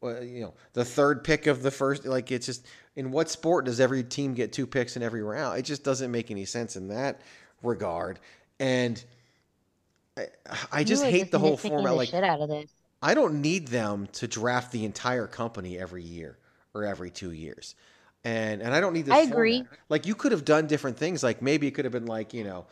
[0.02, 3.80] you know, the third pick of the first, like it's just in what sport does
[3.80, 5.60] every team get two picks in every round?
[5.60, 7.22] It just doesn't make any sense in that
[7.64, 8.20] regard.
[8.60, 9.04] And
[10.18, 10.28] I,
[10.72, 11.96] I just hate the whole format.
[11.96, 12.72] Like shit out of this.
[13.02, 16.38] I don't need them to draft the entire company every year
[16.74, 17.76] or every two years.
[18.24, 19.16] And and I don't need this.
[19.16, 19.66] I agree.
[19.90, 21.24] Like you could have done different things.
[21.24, 22.66] Like maybe it could have been like, you know,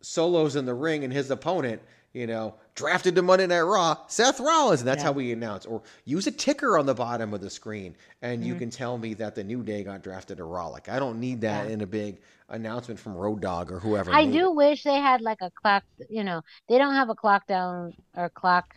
[0.00, 4.38] solos in the ring and his opponent, you know, drafted to Monday Night Raw, Seth
[4.40, 5.04] Rollins, and that's Yeah.
[5.04, 5.64] how we announce.
[5.66, 8.48] Or use a ticker on the bottom of the screen and Mm-hmm.
[8.48, 10.68] you can tell me that the New Day got drafted to Raw.
[10.68, 11.72] Like I don't need that Yeah.
[11.72, 14.12] in a big announcement from Road Dogg or whoever.
[14.12, 14.54] I do it.
[14.54, 18.28] wish they had like a clock, you know, they don't have a clock down or
[18.30, 18.76] clock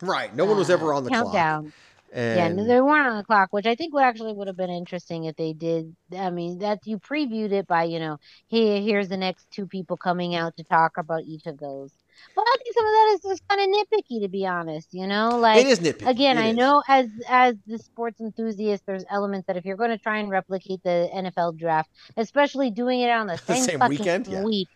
[0.00, 0.34] Right.
[0.34, 1.24] No one was uh, ever on the clock.
[1.26, 1.72] countdown.
[2.12, 4.56] Yeah, And no, they weren't on the clock, which I think would actually would have
[4.56, 5.94] been interesting if they did.
[6.18, 8.18] I mean, that you previewed it by, you know,
[8.48, 11.92] here here's the next two people coming out to talk about each of those.
[12.34, 14.88] But I think some of that is just kind of nitpicky, to be honest.
[14.92, 16.06] You know, like it is nitpicky.
[16.10, 16.56] again, It I is.
[16.56, 20.30] know as as the sports enthusiast, there's elements that if you're going to try and
[20.30, 24.28] replicate the NFL draft, especially doing it on the The same, same fucking weekend?
[24.28, 24.44] Yeah.
[24.44, 24.70] week,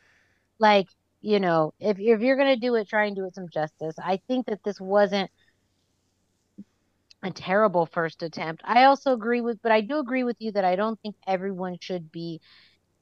[0.59, 0.89] like
[1.23, 3.97] you know, if if you're going to do it, try and do it some justice.
[4.03, 5.31] I think that this wasn't
[7.23, 8.63] a terrible first attempt.
[8.65, 11.79] I also agree with, but I do agree with you that I don't think everyone
[11.81, 12.41] should be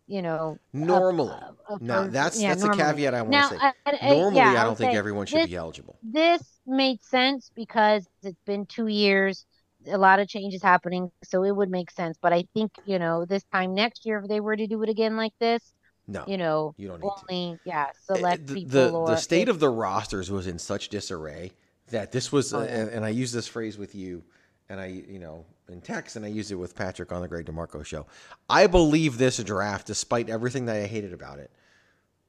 [0.07, 1.35] you know, Normally.
[1.81, 2.83] Now for- that's yeah, that's normally.
[2.83, 3.61] a caveat I want Now, to say.
[3.87, 5.97] I- I- Normally, yeah, I don't think everyone should this- be eligible.
[6.03, 9.47] This made sense because it's been two years,
[9.87, 12.17] a lot of changes happening, so it would make sense.
[12.21, 14.89] But I think, you know, this time next year, if they were to do it
[14.89, 15.73] again like this,
[16.07, 17.23] No, you know, you don't need to.
[17.33, 20.47] only yeah, Uh, select the, people the, or the state if- of the rosters was
[20.47, 21.53] in such disarray
[21.89, 22.69] that this was, Oh, uh, yeah.
[22.77, 24.23] and, and I use this phrase with you,
[24.69, 27.47] and I, you know, in text, and I use it with Patrick on the Greg
[27.47, 28.07] DeMarco show.
[28.49, 31.51] I believe this draft, despite everything that I hated about it,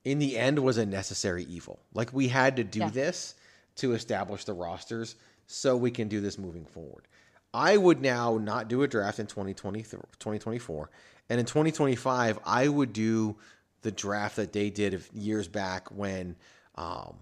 [0.04, 1.80] in the end was a necessary evil.
[1.94, 2.90] Like we had to do Yeah.
[2.90, 3.36] this
[3.78, 5.16] to establish the rosters
[5.48, 7.08] so we can do this moving forward.
[7.54, 10.90] I would now not do a draft in 2020, 2024.
[11.30, 13.38] And in 2025, I would do
[13.82, 16.36] the draft that they did years back when
[16.76, 17.16] um,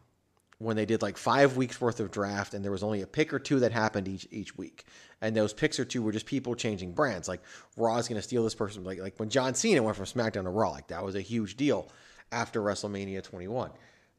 [0.64, 3.34] when they did like five weeks worth of draft and there was only a pick
[3.34, 4.86] or two that happened each each week.
[5.22, 7.28] And those picks or two were just people changing brands.
[7.28, 7.42] Like
[7.78, 8.84] Raw is going to steal this person.
[8.84, 11.56] Like like when John Cena went from SmackDown to Raw, like that was a huge
[11.56, 11.90] deal
[12.32, 13.72] after WrestleMania 21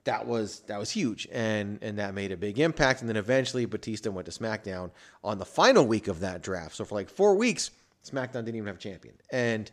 [0.05, 3.65] that was that was huge and and that made a big impact and then eventually
[3.65, 4.91] Batista went to SmackDown
[5.23, 7.71] on the final week of that draft so for like 4 weeks
[8.05, 9.71] SmackDown didn't even have a champion and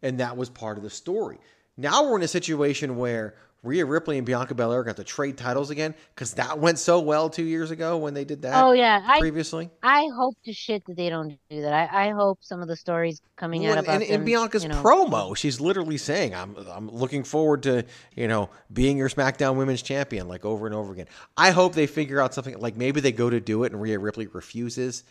[0.00, 1.38] and that was part of the story
[1.76, 5.70] now we're in a situation where Rhea Ripley and Bianca Belair got to trade titles
[5.70, 9.00] again cuz that went so well 2 years ago when they did that Oh yeah,
[9.06, 11.92] I previously I hope to shit that they don't do that.
[11.92, 14.68] I, I hope some of the stories coming Well, out about and, and Bianca's you
[14.68, 17.84] know, promo, she's literally saying, "I'm I'm looking forward to
[18.16, 21.86] you know being your SmackDown Women's Champion like over and over again." I hope they
[21.86, 25.04] figure out something like maybe they go to do it and Rhea Ripley refuses.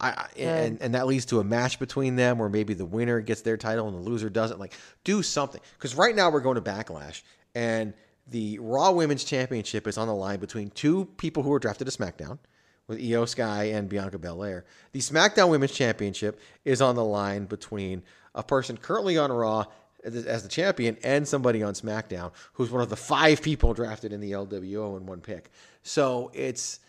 [0.00, 3.20] I, I and, and that leads to a match between them where maybe the winner
[3.20, 4.58] gets their title and the loser doesn't.
[4.60, 7.22] Like do something because right now we're going to Backlash
[7.54, 7.94] and
[8.26, 11.96] the Raw Women's Championship is on the line between two people who were drafted to
[11.96, 12.38] SmackDown
[12.86, 14.64] with Iyo Sky and Bianca Belair.
[14.92, 18.02] The SmackDown Women's Championship is on the line between
[18.34, 19.66] a person currently on Raw
[20.04, 24.20] as the champion and somebody on SmackDown who's one of the five people drafted in
[24.20, 25.50] the LWO in one pick.
[25.82, 26.80] So it's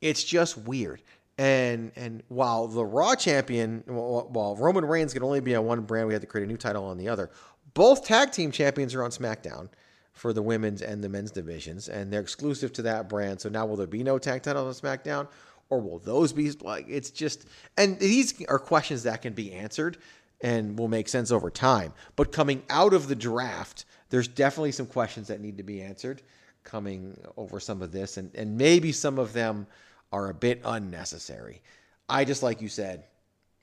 [0.00, 1.02] it's just weird.
[1.38, 6.06] And and while the Raw champion, while Roman Reigns can only be on one brand,
[6.06, 7.30] we had to create a new title on the other.
[7.74, 9.68] Both tag team champions are on SmackDown
[10.12, 13.40] for the women's and the men's divisions, and they're exclusive to that brand.
[13.40, 15.28] So now will there be no tag titles on SmackDown,
[15.70, 16.86] or will those be like?
[16.88, 19.98] It's just, and these are questions that can be answered
[20.40, 21.92] and will make sense over time.
[22.16, 26.22] But coming out of the draft, there's definitely some questions that need to be answered
[26.62, 29.66] coming over some of this, and and maybe some of them
[30.12, 31.60] are a bit unnecessary.
[32.08, 33.04] I just like you said,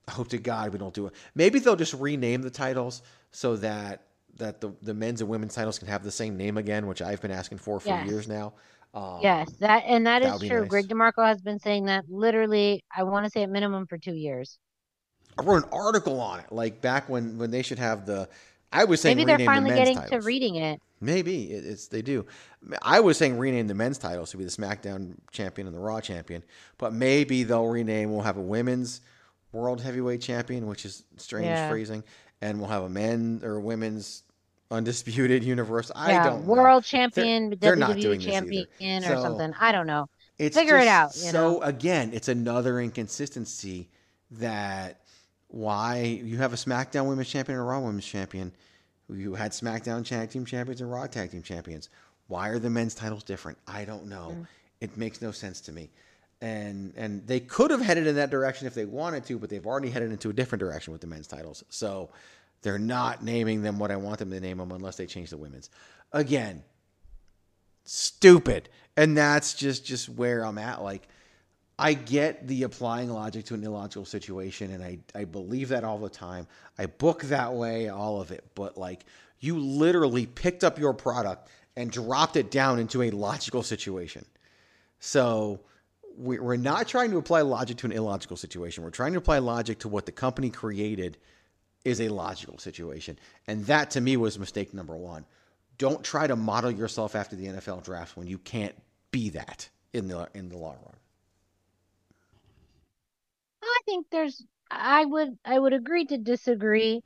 [0.07, 1.13] I hope to God we don't do it.
[1.33, 4.01] Maybe they'll just rename the titles so that
[4.37, 7.21] that the, the men's and women's titles can have the same name again, which I've
[7.21, 8.07] been asking for for Yes.
[8.09, 8.53] years now.
[8.93, 10.61] Um, Yes, that and that that is true.
[10.61, 10.69] nice.
[10.69, 14.13] Greg DeMarco has been saying that literally, I want to say at minimum for two
[14.15, 14.57] years.
[15.37, 18.27] I wrote an article on it, like back when when they should have the.
[18.73, 20.21] I was saying Maybe they're the finally men's getting titles.
[20.23, 20.81] to reading it.
[21.01, 22.25] Maybe it- it's they do.
[22.81, 25.99] I was saying rename the men's titles to be the SmackDown champion and the Raw
[25.99, 26.43] champion,
[26.77, 28.11] but maybe they'll rename.
[28.11, 29.01] We'll have a women's
[29.51, 31.69] world heavyweight champion, which is strange Yeah.
[31.69, 32.03] phrasing,
[32.41, 34.23] and we'll have a men or women's
[34.69, 35.91] undisputed universe.
[35.95, 36.53] I yeah, don't know.
[36.53, 39.13] world champion, they're not WWE doing this champion, either.
[39.13, 39.53] or something.
[39.59, 40.07] I don't know.
[40.37, 41.61] It's Figure it out, you so know?
[41.61, 43.89] again, it's another inconsistency
[44.31, 45.01] that
[45.49, 48.51] why you have a SmackDown Women's Champion and a Raw Women's Champion.
[49.09, 51.89] You had SmackDown Tag Team Champions and Raw Tag Team Champions.
[52.27, 53.57] Why are the men's titles different?
[53.67, 54.33] I don't know.
[54.33, 54.47] Mm.
[54.79, 55.89] It makes no sense to me.
[56.41, 59.65] And and they could have headed in that direction if they wanted to, but they've
[59.65, 61.63] already headed into a different direction with the men's titles.
[61.69, 62.09] So
[62.63, 65.37] they're not naming them what I want them to name them unless they change the
[65.37, 65.69] women's.
[66.11, 66.63] Again,
[67.83, 68.69] stupid.
[68.97, 70.81] And that's just just where i'm at.
[70.81, 71.07] Like
[71.79, 75.97] i get the applying logic to an illogical situation and i i believe that all
[75.97, 76.47] the time.
[76.77, 78.43] I book that way all of it.
[78.55, 79.05] But like
[79.39, 84.25] you literally picked up your product and dropped it down into a logical situation.
[84.99, 85.61] So
[86.17, 88.83] we're not trying to apply logic to an illogical situation.
[88.83, 91.17] We're trying to apply logic to what the company created
[91.83, 93.17] is a logical situation.
[93.47, 95.25] And that to me was mistake number one.
[95.77, 98.75] Don't try to model yourself after the NFL draft when you can't
[99.11, 100.95] be that in the in the long run.
[103.63, 107.03] I think there's I would I would agree to disagree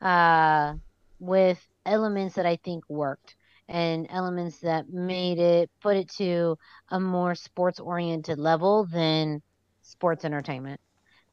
[0.00, 0.74] uh
[1.18, 3.36] with elements that I think worked
[3.70, 6.56] and elements that made it put it to
[6.90, 9.42] a more sports oriented level than
[9.82, 10.80] sports entertainment.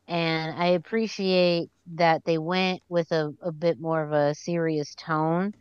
[0.08, 5.54] And I appreciate that they went with a, a bit more of a serious tone.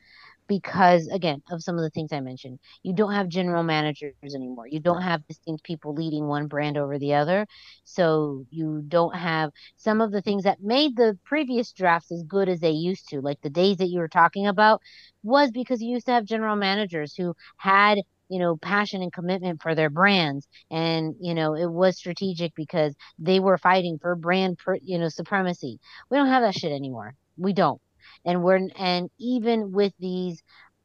[0.49, 2.59] Because again of some of the things I mentioned.
[2.82, 4.66] You don't have general managers anymore.
[4.68, 7.47] You don't have distinct people leading one brand over the other.
[7.84, 12.49] So you don't have some of the things that made the previous drafts as good
[12.49, 14.80] as they used to, like the days that you were talking about,
[15.22, 19.62] was because you used to have general managers who had you know passion and commitment
[19.62, 24.59] for their brands and you know it was strategic because they were fighting for brand
[24.82, 25.78] you know supremacy
[26.11, 27.80] we don't have that shit anymore we don't
[28.27, 30.43] and we're and even with these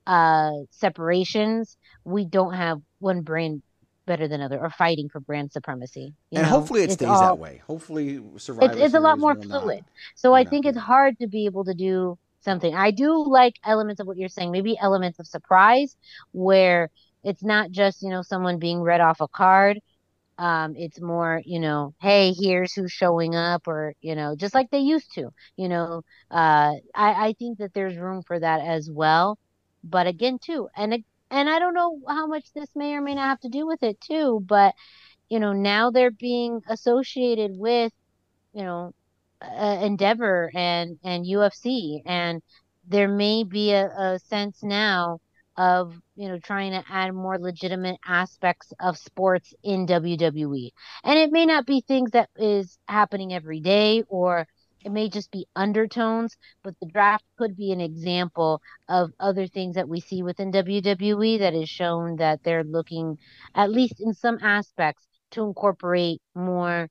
[0.08, 3.62] uh separations we don't have one brand
[4.06, 6.50] better than other or fighting for brand supremacy and know?
[6.50, 7.62] hopefully it it's stays all, that way.
[7.68, 9.86] Hopefully survivor it's, it's a lot more fluid not,
[10.16, 12.74] so i think it's hard to be able to do something.
[12.74, 15.96] I do like elements of what you're saying maybe elements of surprise
[16.32, 16.90] where
[17.24, 19.80] it's not just you know someone being read off a card
[20.42, 24.70] um, it's more, you know, hey, here's who's showing up, or you know, just like
[24.72, 25.30] they used to.
[25.58, 29.40] You know, uh, I I think that there's room for that as well.
[29.84, 30.94] But again, too, and
[31.32, 33.84] and I don't know how much this may or may not have to do with
[33.84, 34.42] it too.
[34.48, 34.76] But
[35.30, 37.92] you know, now they're being associated with,
[38.54, 38.92] you know,
[39.42, 42.42] uh, Endeavor and and UFC, and
[42.88, 45.20] there may be a, a sense now
[45.58, 50.72] of you know trying to add more legitimate aspects of sports in WWE.
[51.04, 54.48] And it may not be things that is happening every day or
[54.84, 59.76] it may just be undertones, but the draft could be an example of other things
[59.76, 63.18] that we see within WWE that is shown that they're looking
[63.54, 66.90] at least in some aspects to incorporate more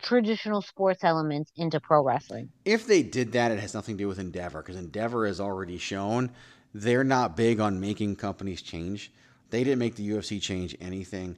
[0.00, 2.50] traditional sports elements into pro wrestling.
[2.64, 5.78] If they did that, it has nothing to do with Endeavor because Endeavor has already
[5.78, 6.30] shown
[6.74, 9.12] they're not big on making companies change.
[9.50, 11.36] They didn't make the UFC change anything.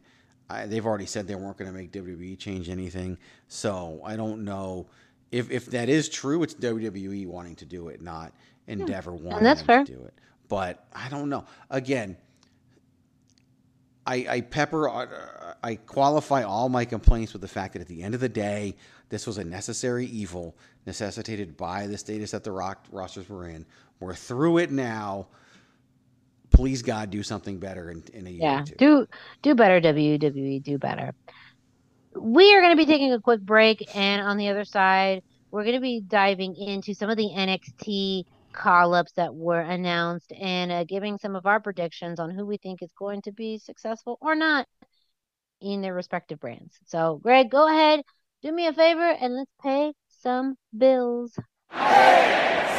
[0.48, 3.16] I, they've already said they weren't going to make WWE change anything.
[3.48, 4.86] So I don't know
[5.30, 6.42] if if that is true.
[6.42, 8.32] It's WWE wanting to do it, not
[8.66, 9.20] Endeavor yeah.
[9.22, 9.84] wanting that's fair.
[9.84, 10.14] to do it.
[10.48, 11.44] But I don't know.
[11.70, 12.16] Again,
[14.06, 18.02] I, I pepper, uh, I qualify all my complaints with the fact that at the
[18.02, 18.74] end of the day,
[19.08, 20.56] this was a necessary evil
[20.86, 23.66] necessitated by the status that the rock rosters were in.
[24.00, 25.28] We're through it now.
[26.50, 28.40] Please God, do something better in, in a year.
[28.42, 29.06] Yeah, do
[29.42, 30.62] do better, WWE.
[30.62, 31.14] Do better.
[32.16, 35.62] We are going to be taking a quick break, and on the other side, we're
[35.62, 40.72] going to be diving into some of the NXT call ups that were announced and
[40.72, 44.18] uh, giving some of our predictions on who we think is going to be successful
[44.20, 44.66] or not
[45.60, 46.76] in their respective brands.
[46.86, 48.02] So, Greg, go ahead,
[48.42, 49.92] do me a favor, and let's pay
[50.22, 51.38] some bills.
[51.72, 52.59] Eight,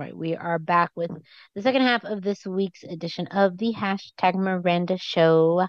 [0.00, 1.10] right, we are back with
[1.54, 5.66] the second half of this week's edition of the hashtag Miranda Show.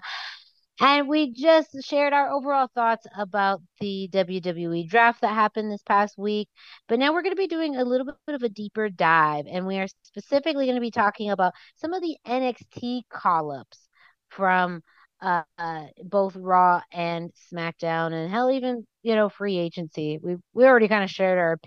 [0.80, 6.16] And we just shared our overall thoughts about the WWE draft that happened this past
[6.16, 6.48] week.
[6.88, 9.44] But now we're going to be doing a little bit of a deeper dive.
[9.48, 13.86] And we are specifically going to be talking about some of the NXT call ups
[14.30, 14.80] from
[15.20, 20.18] uh, uh, both Raw and SmackDown, and hell, even, you know, free agency.
[20.20, 21.58] We, we already kind of shared our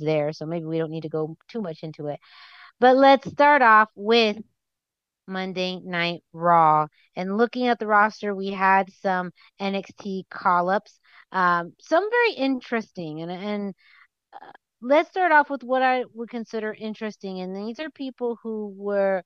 [0.00, 2.20] there, so maybe we don't need to go too much into it.
[2.80, 4.38] But let's start off with
[5.26, 6.88] Monday Night Raw.
[7.16, 10.98] And looking at the roster, we had some NXT call ups,
[11.32, 13.22] um, some very interesting.
[13.22, 13.74] And, and
[14.32, 17.40] uh, let's start off with what I would consider interesting.
[17.40, 19.22] And these are people who were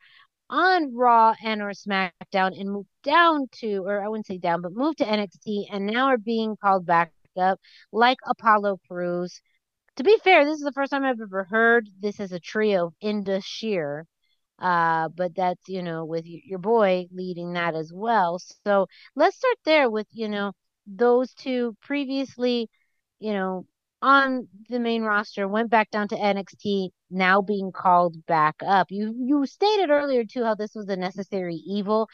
[0.48, 4.72] on Raw and or SmackDown and moved down to, or I wouldn't say down, but
[4.72, 7.60] moved to NXT and now are being called back up,
[7.92, 9.40] like Apollo Crews,
[9.96, 12.92] to be fair, this is the first time I've ever heard this as a trio,
[13.00, 14.06] Indus Sher.
[14.58, 18.38] Uh, but that's, you know, with your boy leading that as well.
[18.64, 20.52] So let's start there with, you know,
[20.86, 22.70] those two previously,
[23.18, 23.66] you know,
[24.02, 28.88] on the main roster, went back down to NXT, now being called back up.
[28.90, 32.08] You you stated earlier too how this was a necessary evil,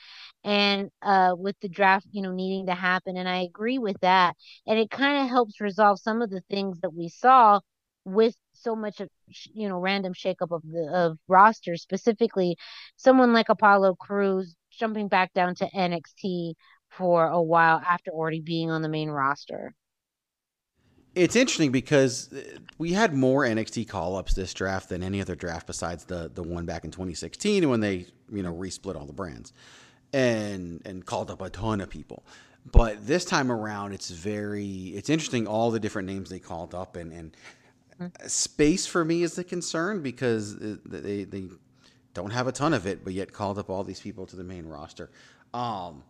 [0.45, 4.37] and uh, with the draft, you know, needing to happen, and I agree with that.
[4.67, 7.61] And it kind of helps resolve some of the things that we saw
[8.05, 9.09] with so much of
[9.53, 12.57] you know random shakeup of the of roster specifically
[12.97, 16.55] someone like Apollo Crews jumping back down to NXT
[16.91, 19.75] for a while after already being on the main roster.
[21.15, 22.41] It's interesting because uh,
[22.79, 26.43] we had more NXT call ups this draft than any other draft besides the the
[26.43, 29.53] one back in 2016 when they you know resplit all the brands.
[30.13, 32.25] and and called up a ton of people.
[32.71, 36.97] But this time around, it's very it's interesting all the different names they called up
[36.97, 37.37] and and
[38.27, 41.45] space for me is the concern because they they
[42.15, 44.45] don't have a ton of it, but yet called up all these people to the
[44.45, 45.11] main roster.
[45.55, 46.03] Um,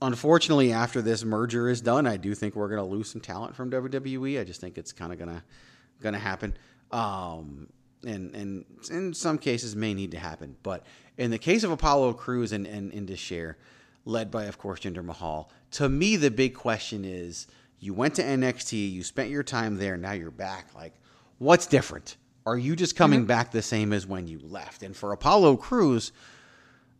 [0.00, 3.56] unfortunately, after this merger is done, I do think we're going to lose some talent
[3.56, 4.40] from WWE.
[4.40, 5.42] I just think it's kind of gonna
[6.00, 6.56] gonna happen.
[6.90, 7.68] Um,
[8.04, 10.56] and and in some cases may need to happen.
[10.62, 10.84] But
[11.16, 13.56] in the case of Apollo Crews and and Indus Sher,
[14.04, 17.46] led by of course Jinder Mahal, to me the big question is:
[17.82, 20.72] you went to NXT, you spent your time there, now you're back.
[20.74, 20.94] Like,
[21.42, 22.16] what's different?
[22.46, 23.26] Are you just coming mm-hmm.
[23.26, 24.82] back the same as when you left?
[24.82, 26.12] And for Apollo Crews,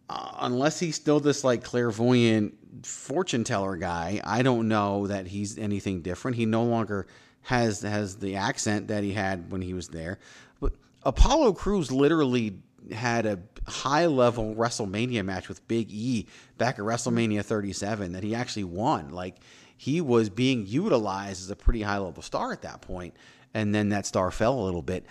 [0.09, 5.59] uh, unless he's still this like clairvoyant fortune teller guy, I don't know that he's
[5.59, 6.36] anything different.
[6.36, 7.07] He no longer
[7.43, 10.18] has has the accent that he had when he was there.
[10.61, 12.59] But Apollo Crews literally
[12.93, 16.26] had a high level WrestleMania match with Big E
[16.59, 19.11] back at WrestleMania 37 that he actually won.
[19.11, 19.36] Like
[19.76, 23.14] he was being utilized as a pretty high level star at that point,
[23.55, 25.05] and then that star fell a little bit.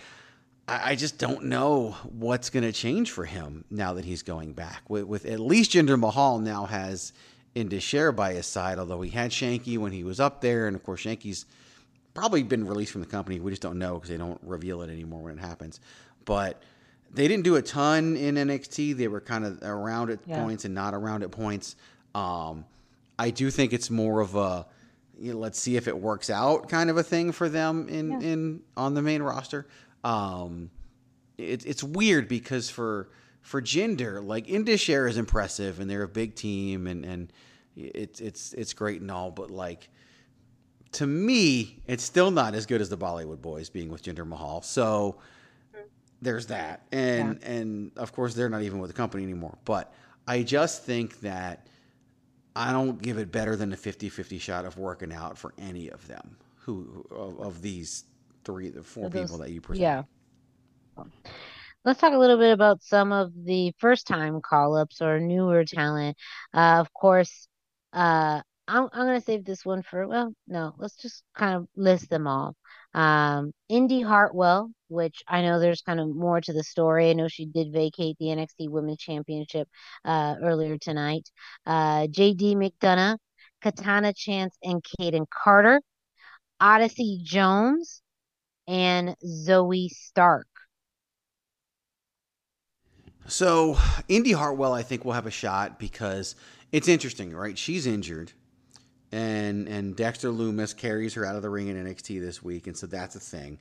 [0.68, 4.90] I, just don't know what's going to change for him now that he's going back.
[4.90, 7.12] With, with at least Jinder Mahal now has
[7.56, 10.76] Indus Sher by his side, although he had Shanky when he was up there, and
[10.76, 11.46] of course Shanky's
[12.14, 13.40] probably been released from the company.
[13.40, 15.80] We just don't know because they don't reveal it anymore when it happens.
[16.24, 16.62] But
[17.14, 18.96] they didn't do a ton in NXT.
[18.96, 20.42] They were kind of around at yeah.
[20.42, 21.76] points and not around at points.
[22.16, 22.66] Um,
[23.20, 24.66] I do think it's more of a
[25.22, 28.12] you know, let's see if it works out kind of a thing for them in
[28.12, 28.20] yeah.
[28.20, 29.68] in on the main roster.
[30.04, 30.72] Um,
[31.38, 33.10] it, it's weird because for
[33.42, 37.34] for Jinder, like Indus Sher is impressive and they're a big team and and
[37.76, 39.90] it's it's it's great and all, but like
[40.94, 44.62] to me, it's still not as good as the Bollywood Boys being with Jinder Mahal.
[44.62, 45.18] So
[46.22, 47.50] there's that, and yeah.
[47.50, 49.58] and of course they're not even with the company anymore.
[49.66, 49.94] But
[50.28, 51.68] I just think that
[52.56, 56.06] I don't give it better than a 50-50 shot of working out for any of
[56.08, 58.06] them who of, of these
[58.44, 59.82] three, the four those, people that you present.
[59.82, 60.04] Yeah.
[61.84, 65.66] Let's talk a little bit about some of the first time call ups or newer
[65.66, 66.18] talent.
[66.54, 67.48] Uh, of course,
[67.94, 72.10] uh, I'm I'm gonna save this one for well, no, let's just kind of list
[72.10, 72.56] them all.
[72.94, 77.10] Um, Indi Hartwell, which I know there's kind of more to the story.
[77.10, 79.68] I know she did vacate the NXT Women's Championship
[80.06, 81.30] uh, earlier tonight.
[81.66, 83.18] Uh, JD McDonough,
[83.62, 85.82] Katana Chance, and Kayden Carter,
[86.60, 88.02] Odyssey Jones,
[88.68, 90.48] and Zoey Stark.
[93.28, 93.78] So
[94.10, 96.36] Indi Hartwell, I think will have a shot because
[96.72, 97.58] it's interesting, right?
[97.58, 98.34] She's injured
[99.12, 102.78] and and Dexter Lumis carries her out of the ring in NXT this week, and
[102.78, 103.60] so that's a thing.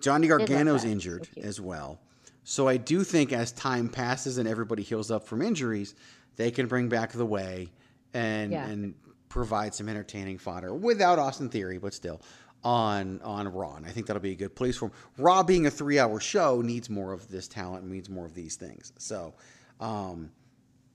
[0.00, 2.00] Johnny Gargano's injured as well,
[2.44, 5.96] so I do think as time passes and everybody heals up from injuries,
[6.36, 7.72] they can bring back the way
[8.14, 8.66] and yeah.
[8.66, 8.94] and
[9.28, 12.22] provide some entertaining fodder without Austin Theory, but still
[12.62, 13.74] on on Raw.
[13.74, 14.92] And I think that'll be a good place for him.
[15.18, 18.56] Raw being a three hour show needs more of this talent, needs more of these
[18.56, 18.92] things.
[18.98, 19.34] So.
[19.80, 20.30] Um,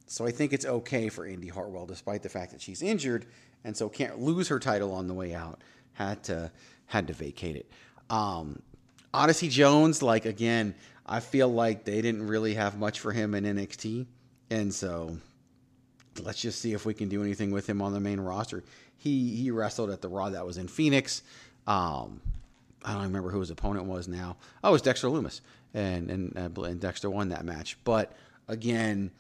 [0.08, 3.28] so I think it's okay for Indi Hartwell, despite the fact that she's injured,
[3.64, 5.64] and so can't lose her title on the way out.
[5.94, 6.52] Had to
[6.88, 7.72] had to vacate it.
[8.10, 8.62] Um,
[9.14, 13.44] Odyssey Jones, like again, I feel like they didn't really have much for him in
[13.44, 14.06] NXT,
[14.50, 15.18] and so
[16.24, 18.64] let's just see if we can do anything with him on the main roster.
[18.98, 21.24] He he wrestled at the Raw that was in Phoenix.
[21.68, 22.22] Um,
[22.84, 24.38] I don't remember who his opponent was now.
[24.64, 25.42] Oh, it was Dexter Lumis,
[25.74, 27.78] and and, and Dexter won that match.
[27.84, 28.14] But
[28.48, 29.12] again,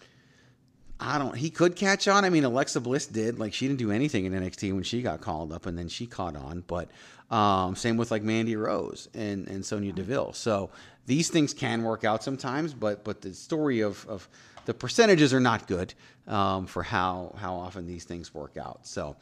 [1.01, 1.35] I don't.
[1.35, 2.23] He could catch on.
[2.23, 3.39] I mean, Alexa Bliss did.
[3.39, 6.05] Like she didn't do anything in NXT when she got called up, and then she
[6.05, 6.63] caught on.
[6.67, 6.89] But
[7.31, 10.33] um, same with like Mandy Rose and and Sonya Deville.
[10.33, 10.69] So
[11.07, 14.29] these things can work out sometimes, but but the story of of
[14.65, 15.95] the percentages are not good
[16.27, 18.85] um, for how how often these things work out.
[18.85, 19.15] So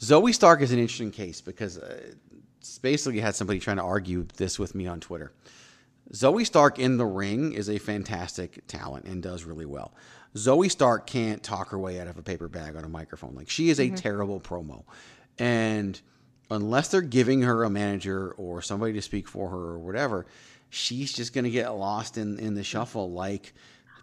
[0.00, 2.00] Zoey Stark is an interesting case because uh,
[2.80, 5.32] basically had somebody trying to argue this with me on Twitter.
[6.12, 9.92] Zoey Stark in the ring is a fantastic talent and does really well.
[10.36, 13.34] Zoey Stark can't talk her way out of a paper bag on a microphone.
[13.34, 13.96] Like she is a mm-hmm.
[13.96, 14.84] terrible promo.
[15.38, 16.00] And
[16.50, 20.26] unless they're giving her a manager or somebody to speak for her or whatever,
[20.70, 23.54] she's just going to get lost in, in the shuffle like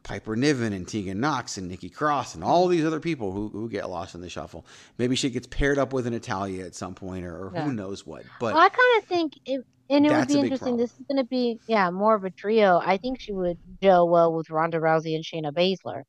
[0.03, 3.69] Piper Niven and Tegan Nox and Nikki Cross and all these other people who, who
[3.69, 4.65] get lost in the shuffle.
[4.97, 7.63] Maybe she gets paired up with an Italia at some point or, or yeah.
[7.63, 8.23] who knows what.
[8.39, 10.77] But well, I kind of think it, and it would be interesting.
[10.77, 12.81] This is going to be, yeah, more of a trio.
[12.83, 16.03] I think she would gel well with Ronda Rousey and Shayna Baszler.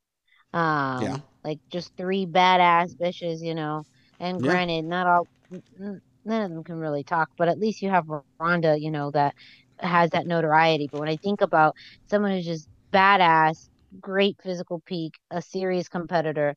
[0.55, 1.17] Um, yeah.
[1.43, 3.83] Like just three badass bitches, you know.
[4.19, 4.51] And yeah.
[4.51, 5.27] granted, not all,
[5.79, 8.05] none of them can really talk, but at least you have
[8.39, 9.35] Ronda, you know, that
[9.79, 10.89] has that notoriety.
[10.91, 11.75] But when I think about
[12.09, 13.69] someone who's just badass,
[14.01, 16.55] great physical peak, a serious competitor,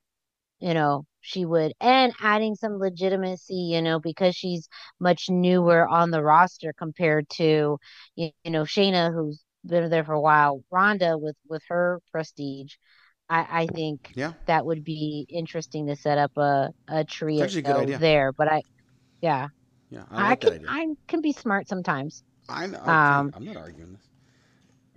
[0.60, 4.68] you know, she would, and adding some legitimacy, you know, because she's
[5.00, 7.78] much newer on the roster compared to,
[8.16, 12.74] you, you know, Shayna, who's been there for a while, Ronda with with her prestige.
[13.28, 14.32] I, I think Yeah.
[14.46, 17.98] that would be interesting to set up a a trio a good idea.
[17.98, 18.32] there.
[18.32, 18.62] But I,
[19.22, 19.48] yeah,
[19.90, 20.60] Yeah, I I, like that can.
[20.66, 22.24] I can be smart sometimes.
[22.48, 24.08] I, I, Um, I'm not arguing this.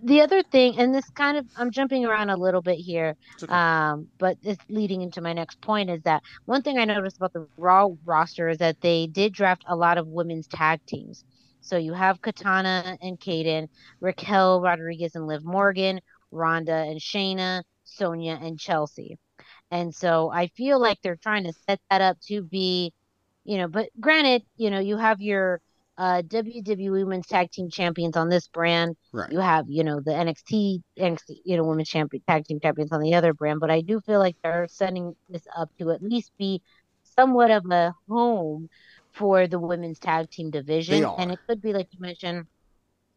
[0.04, 3.54] the other thing, and this kind of I'm jumping around a little bit here, okay.
[3.54, 7.34] um, but it's leading into my next point is that one thing I noticed about
[7.34, 11.24] the Raw roster is that they did draft a lot of women's tag teams.
[11.62, 13.68] So you have Katana and Kayden,
[14.00, 16.00] Raquel Rodriguez and Liv Morgan,
[16.32, 17.62] Ronda and Shayna,
[17.92, 19.18] Sonya and Chelsea.
[19.70, 22.94] And so I feel like they're trying to set that up to be,
[23.44, 25.62] you know, but granted, you know, you have your
[25.98, 28.96] uh, WWE Women's Tag Team Champions on this brand.
[29.14, 29.32] Right.
[29.32, 33.02] You have, you know, the NXT, NXT, you know, Women's Champion Tag Team Champions on
[33.02, 33.60] the other brand.
[33.60, 36.62] But I do feel like they're setting this up to at least be
[37.04, 38.70] somewhat of a home
[39.12, 41.06] for the women's tag team division.
[41.18, 42.46] And it could be like you mentioned,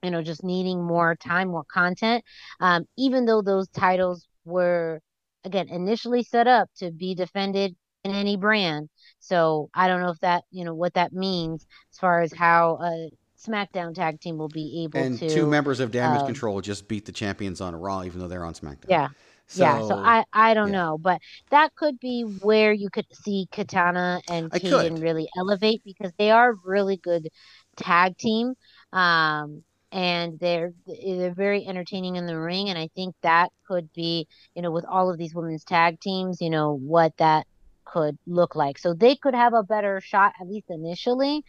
[0.02, 2.24] you know, just needing more time, more content.
[2.60, 5.00] Um, even though those titles were
[5.44, 8.88] again initially set up to be defended in any brand.
[9.18, 12.78] So I don't know if that, you know, what that means as far as how
[12.82, 16.60] a SmackDown tag team will be able And to two members of Damage um, Control
[16.60, 18.88] just beat the champions on Raw, even though they're on SmackDown.
[18.88, 19.08] Yeah.
[19.46, 20.72] So, yeah, so I I don't yeah.
[20.72, 21.20] know, but
[21.50, 26.54] that could be where you could see Katana and Kayden really elevate because they are
[26.64, 27.28] really good
[27.76, 28.54] tag team.
[28.92, 29.62] Um
[29.94, 34.60] and they're they're very entertaining in the ring and I think that could be, you
[34.60, 37.46] know, with all of these women's tag teams, you know, what that
[37.84, 38.76] could look like.
[38.76, 41.44] So they could have a better shot at least initially.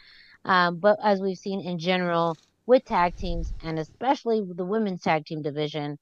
[0.46, 2.38] Um but as we've seen in general
[2.68, 5.98] with tag teams and especially the women's tag team division,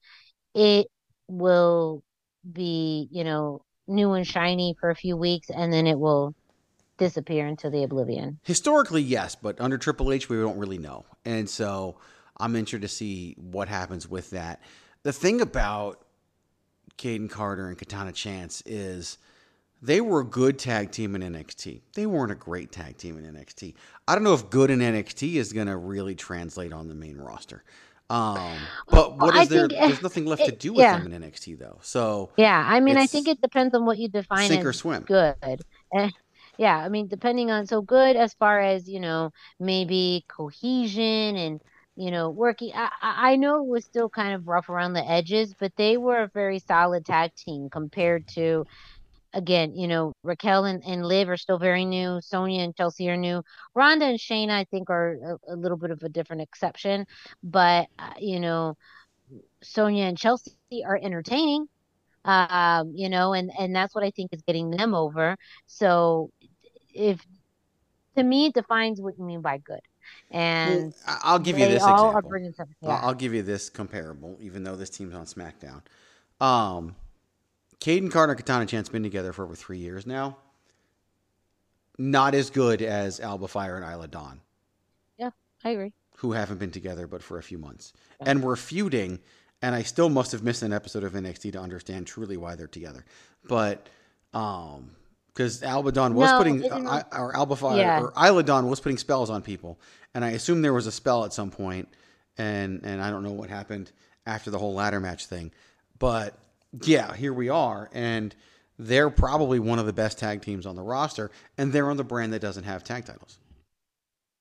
[0.53, 0.87] it
[1.29, 2.03] will
[2.51, 6.35] be, you know, new and shiny for a few weeks and then it will
[6.97, 8.39] disappear into the oblivion.
[8.43, 11.05] Historically, yes, but under Triple H, we don't really know.
[11.25, 11.95] And so
[12.37, 14.61] I'm interested to see what happens with that.
[15.03, 16.03] The thing about
[16.97, 19.17] Kayden Carter and Katana Chance is
[19.81, 21.81] they were a good tag team in NXT.
[21.93, 23.73] They weren't a great tag team in NXT.
[24.07, 27.17] I don't know if good in NXT is going to really translate on the main
[27.17, 27.63] roster.
[28.09, 29.67] Um, but what I is there?
[29.67, 30.99] think, There's nothing left to do with yeah.
[30.99, 31.79] them in NXT though.
[31.81, 34.73] So Yeah, I mean, I think it depends on what you define sink as or
[34.73, 35.03] swim.
[35.03, 35.35] good.
[35.93, 36.09] Eh,
[36.57, 41.61] yeah, I mean, depending on so good as far as, you know, maybe cohesion and,
[41.95, 42.71] you know, working.
[42.75, 46.23] I, I know it was still kind of rough around the edges, but they were
[46.23, 48.65] a very solid tag team compared to,
[49.33, 52.19] again, you know, Raquel and, and Liv are still very new.
[52.21, 53.43] Sonya and Chelsea are new.
[53.75, 57.05] Ronda and Shane, I think, are a, a little bit of a different exception.
[57.43, 58.75] But, uh, you know,
[59.63, 60.51] Sonya and Chelsea
[60.85, 61.67] are entertaining
[62.25, 65.35] um you know and and that's what i think is getting them over
[65.67, 66.31] so
[66.93, 67.25] if
[68.17, 69.81] to me it defines what you mean by good
[70.31, 72.05] and I'll give you this example.
[72.09, 72.99] are bringing something I'll- yeah.
[73.03, 75.81] I'll give you this comparable, even though this team's on SmackDown.
[76.39, 76.95] Um,
[77.79, 80.37] Kayden Carter Katana Chance been together for over three years now.
[81.97, 84.41] Not as good as Alba Fyre and Isla Dawn,
[85.17, 85.29] yeah
[85.63, 87.93] i agree who haven't been together but for a few months.
[88.21, 89.19] And we're feuding,
[89.61, 92.67] and I still must have missed an episode of NXT to understand truly why they're
[92.67, 93.05] together.
[93.47, 93.87] But
[94.33, 94.91] um
[95.33, 98.01] because Alba Dawn was No, putting uh, or Alba Fyre Yeah.
[98.01, 99.79] or Isla Dawn was putting spells on people,
[100.13, 101.87] and I assume there was a spell at some point,
[102.37, 103.91] and and I don't know what happened
[104.25, 105.51] after the whole ladder match thing,
[105.99, 106.37] but
[106.83, 108.33] yeah, here we are, and
[108.79, 112.03] they're probably one of the best tag teams on the roster, and they're on the
[112.03, 113.37] brand that doesn't have tag titles.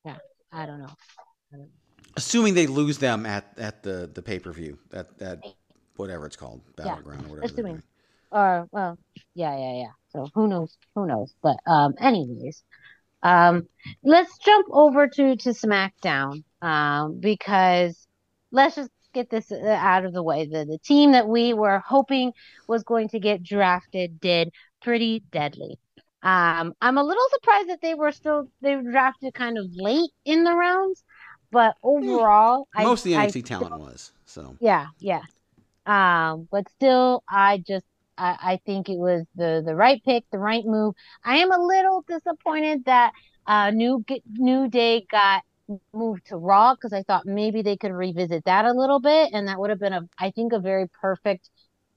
[0.05, 0.16] yeah
[0.53, 0.90] i don't know
[2.14, 5.43] Assuming they lose them at at the the pay per view, at that
[5.97, 7.47] whatever it's called, yeah battleground, or whatever.
[7.47, 7.82] assuming.
[8.33, 8.99] Or well
[9.35, 9.93] yeah yeah yeah.
[10.11, 11.35] So who knows who knows.
[11.43, 12.62] But um anyways
[13.22, 13.68] um
[14.03, 18.07] let's jump over to to smackdown um because
[18.51, 20.47] let's just get this uh, out of the way.
[20.47, 22.33] The the team that we were hoping
[22.66, 24.51] was going to get drafted did
[24.83, 25.78] pretty deadly.
[26.22, 30.11] Um i'm a little surprised that they were still they were drafted kind of late
[30.24, 31.03] in the rounds
[31.53, 34.57] but overall I, Most of the I NXT talent was so.
[34.61, 35.22] yeah, yeah.
[35.85, 37.85] Um, but still, I just
[38.23, 40.95] I, I think it was the the right pick, the right move.
[41.25, 43.12] I am a little disappointed that
[43.47, 44.05] uh new
[44.37, 45.43] New Day got
[45.95, 49.49] moved to Raw because I thought maybe they could revisit that a little bit, and
[49.49, 51.51] that would have been a I think a very perfect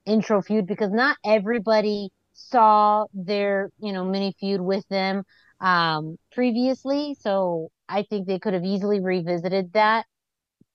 [0.05, 5.23] intro feud because not everybody saw their you know mini feud with them
[5.61, 10.05] um previously, so I think they could have easily revisited that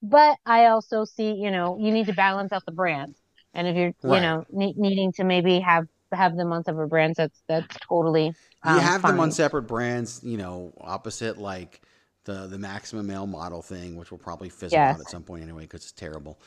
[0.03, 3.20] but I also see, you know, you need to balance out the brands.
[3.55, 4.17] And if you're, Right.
[4.17, 8.33] you know, ne- needing to maybe have have them on separate brands, that's that's totally.
[8.63, 11.81] Um, you have them on separate brands, you know, opposite like
[12.25, 14.95] the the maximum male model thing, which will probably fizzle Yes.
[14.95, 16.39] out at some point anyway because it's terrible,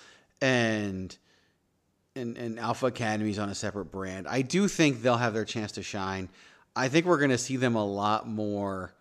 [0.41, 1.17] and
[2.15, 4.27] and and Alpha Academy's on a separate brand.
[4.27, 6.29] I do think they'll have their chance to shine.
[6.75, 8.93] I think we're going to see them a lot more,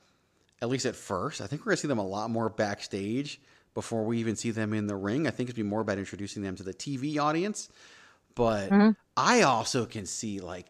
[0.60, 1.40] at least at first.
[1.40, 3.40] I think we're going to see them a lot more backstage
[3.74, 5.26] before we even see them in the ring.
[5.26, 7.70] I think it's be more about introducing them to the TV audience.
[8.34, 8.96] But Mhm.
[9.16, 10.66] I also can see like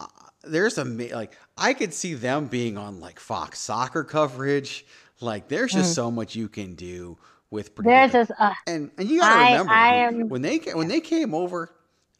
[0.00, 0.06] uh,
[0.44, 4.84] there's a ma- like I could see them being on like Fox soccer coverage.
[5.20, 5.94] Like there's just Mhm.
[5.94, 7.16] so much you can do
[7.50, 8.30] with pretty There's just.
[8.38, 11.34] Uh, and and you gotta I- remember I when- am- when they when they came
[11.34, 11.70] over,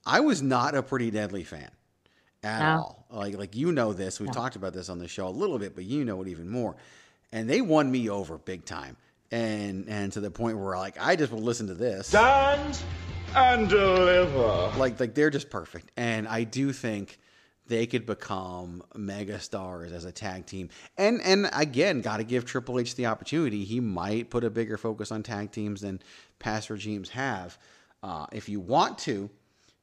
[0.06, 1.70] I was not a pretty deadly fan
[2.42, 2.78] at No.
[2.78, 3.06] all.
[3.10, 4.18] Like like you know this.
[4.18, 4.32] We've No.
[4.32, 6.76] talked about this on the show a little bit, but you know it even more.
[7.32, 8.96] And they won me over big time.
[9.30, 12.06] And and to the point where like I just will listen to this.
[12.08, 12.78] Stand
[13.34, 14.70] and deliver.
[14.78, 15.90] Like like they're just perfect.
[15.96, 17.18] And I do think
[17.68, 20.68] they could become mega stars as a tag team.
[20.96, 23.64] And and again, got to give Triple H the opportunity.
[23.64, 26.00] He might put a bigger focus on tag teams than
[26.38, 27.58] past regimes have.
[28.02, 29.28] Uh, if you want to,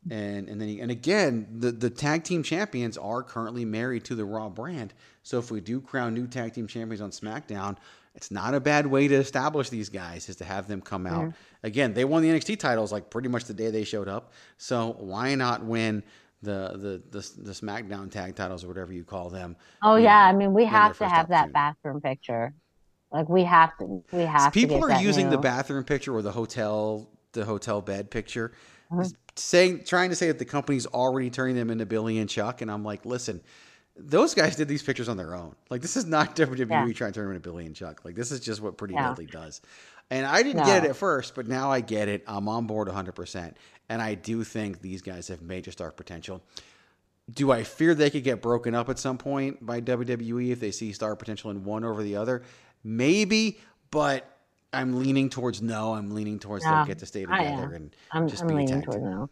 [0.10, 4.16] and and then he, and again, the the tag team champions are currently married to
[4.16, 4.94] the Raw brand.
[5.24, 7.78] So if we do crown new tag team champions on SmackDown,
[8.16, 11.34] it's not a bad way to establish these guys is to have them come out.
[11.64, 14.34] Again, they won the NXT titles like pretty much the day they showed up.
[14.58, 16.04] So why not win
[16.42, 19.56] the the the, the SmackDown tag titles or whatever you call them?
[19.82, 22.54] oh yeah, know, I mean we have to have that bathroom picture.
[23.12, 24.04] Like we have to.
[24.12, 24.60] We have to.
[24.60, 28.54] People are using the bathroom picture or the hotel the hotel bed picture,
[28.92, 29.06] Uh-huh.
[29.36, 32.70] saying trying to say that the company's already turning them into Billy and Chuck, and
[32.72, 33.42] I'm like, listen,
[33.96, 35.56] those guys did these pictures on their own.
[35.70, 36.94] Like this is not WWE Yeah.
[36.94, 38.04] trying to turn them into Billy and Chuck.
[38.04, 39.02] Like this is just what Pretty No.
[39.10, 39.62] Deadly does.
[40.10, 42.24] And I didn't get it at first, but now I get it.
[42.28, 43.54] I'm on board 100%.
[43.90, 46.42] And I do think these guys have major star potential.
[47.34, 50.72] Do I fear they could get broken up at some point by WWE if they
[50.72, 52.44] see star potential in one over the other?
[52.84, 53.60] Maybe,
[53.92, 54.30] but
[54.74, 55.94] I'm leaning towards no.
[55.94, 57.74] I'm leaning towards they'll get to stay together am.
[57.74, 59.30] and I'm, just I'm be leaning tag toward no.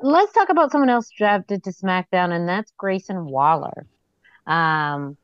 [0.00, 3.86] Let's talk about someone else drafted to SmackDown, and that's Grayson Waller.
[4.46, 5.16] Um,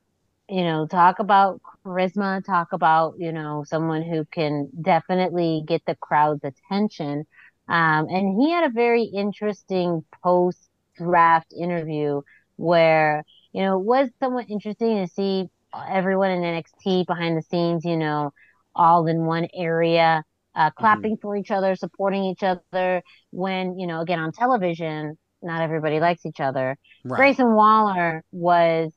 [0.48, 5.96] you know, talk about charisma, talk about, you know, someone who can definitely get the
[5.96, 7.26] crowd's attention.
[7.68, 12.22] Um, and he had a very interesting post draft interview
[12.56, 15.48] where, you know, it was somewhat interesting to see
[15.88, 18.32] everyone in NXT behind the scenes, you know,
[18.74, 20.24] all in one area,
[20.55, 23.03] uh, clapping for each other, supporting each other.
[23.30, 26.76] When, you know, again, on television, not everybody likes each other.
[27.05, 27.16] Right.
[27.16, 28.92] Grayson Waller was,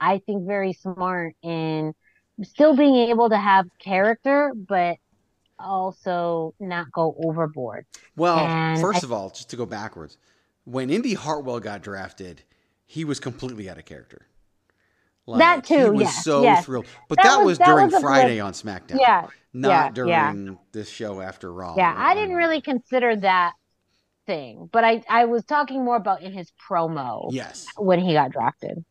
[0.00, 1.94] I think, very smart in
[2.42, 4.96] still being able to have character, but
[5.58, 7.86] also not go overboard.
[8.16, 10.18] Well, And first I- of all, just to go backwards,
[10.64, 12.42] when Indi Hartwell got drafted,
[12.86, 14.26] he was completely out of character.
[15.26, 16.64] That he too, was yes, so yes.
[16.64, 16.86] thrilled.
[17.08, 18.98] But That that, was- was, that during was Friday on SmackDown.
[19.00, 20.32] Yeah, Not yeah, yeah.
[20.32, 21.74] during this show after Raw.
[21.76, 23.52] Yeah, I didn't really consider that
[24.26, 27.66] thing, but I, I was talking more about in his promo Yes.
[27.76, 28.84] when he got drafted.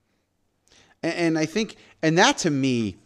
[1.02, 2.98] And, and I think, and that to me,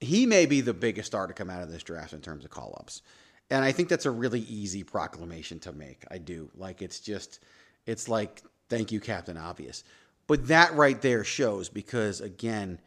[0.00, 2.50] he may be the biggest star to come out of this draft in terms of
[2.50, 3.02] call ups.
[3.50, 6.04] And I think that's a really easy proclamation to make.
[6.10, 6.50] I do.
[6.56, 7.40] Like, it's just,
[7.86, 9.84] it's like, thank you, Captain Obvious.
[10.26, 12.80] But that right there shows because, again,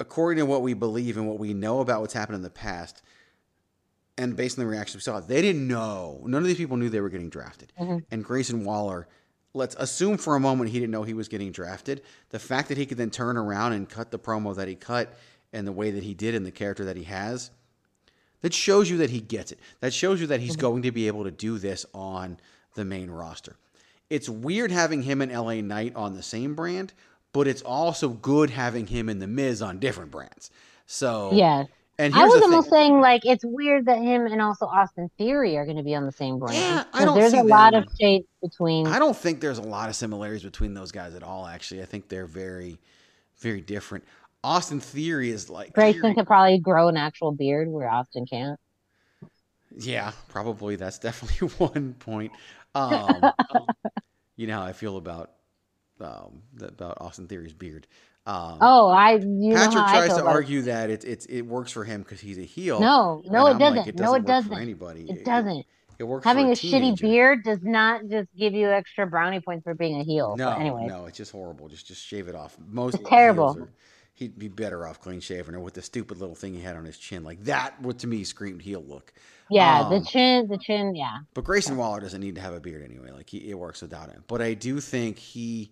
[0.00, 3.02] according to what we believe and what we know about what's happened in the past,
[4.18, 6.22] and based on the reaction we saw, they didn't know.
[6.24, 7.72] None of these people knew they were getting drafted.
[7.78, 7.98] Mm-hmm.
[8.10, 9.08] And Grayson Waller,
[9.54, 12.02] let's assume for a moment he didn't know he was getting drafted.
[12.30, 15.14] The fact that he could then turn around and cut the promo that he cut
[15.52, 17.50] and the way that he did and the character that he has,
[18.40, 19.60] that shows you that he gets it.
[19.80, 20.60] That shows you that he's mm-hmm.
[20.60, 22.38] going to be able to do this on
[22.74, 23.56] the main roster.
[24.08, 26.92] It's weird having him and LA Knight on the same brand,
[27.32, 30.50] but it's also good having him and The Miz on different brands.
[30.86, 31.64] So yeah.
[31.98, 32.78] and I was almost thing.
[32.78, 36.06] saying like it's weird that him and also Austin Theory are going to be on
[36.06, 36.56] the same brand.
[36.56, 38.86] Yeah, I don't there's a lot of shades between.
[38.86, 41.46] I don't think there's a lot of similarities between those guys at all.
[41.46, 42.78] Actually, I think they're very,
[43.38, 44.04] very different.
[44.44, 48.60] Austin Theory is like Grayson could probably grow an actual beard where Austin can't.
[49.76, 50.76] Yeah, probably.
[50.76, 52.32] That's definitely one point.
[52.76, 53.32] Um,
[54.36, 55.32] you know how I feel about
[56.00, 57.86] um, about Austin Theory's beard.
[58.26, 60.34] Um, Oh, I Patrick I tries feel to about it.
[60.34, 62.80] argue that it, it's it works for him because he's a heel.
[62.80, 63.98] No, no, it I'm like, doesn't.
[64.00, 64.52] No, it doesn't.
[64.52, 65.06] for anybody.
[65.08, 65.64] It doesn't.
[65.98, 66.24] It works.
[66.24, 69.74] Having for a, a, shitty beard does not just give you extra brownie points for
[69.74, 70.36] being a heel.
[70.36, 71.68] No, anyway, no, it's just horrible.
[71.68, 72.56] Just just shave it off.
[72.68, 73.56] Most It's terrible.
[73.58, 73.68] are-
[74.16, 76.84] he'd be better off clean shaven or with the stupid little thing he had on
[76.84, 77.22] his chin.
[77.22, 79.12] Like that, what to me screamed heel look.
[79.50, 81.18] Yeah, Um, the chin, the chin, yeah.
[81.34, 83.12] But Grayson Waller doesn't need to have a beard anyway.
[83.12, 84.24] Like he, it works without him.
[84.26, 85.70] But I do think he,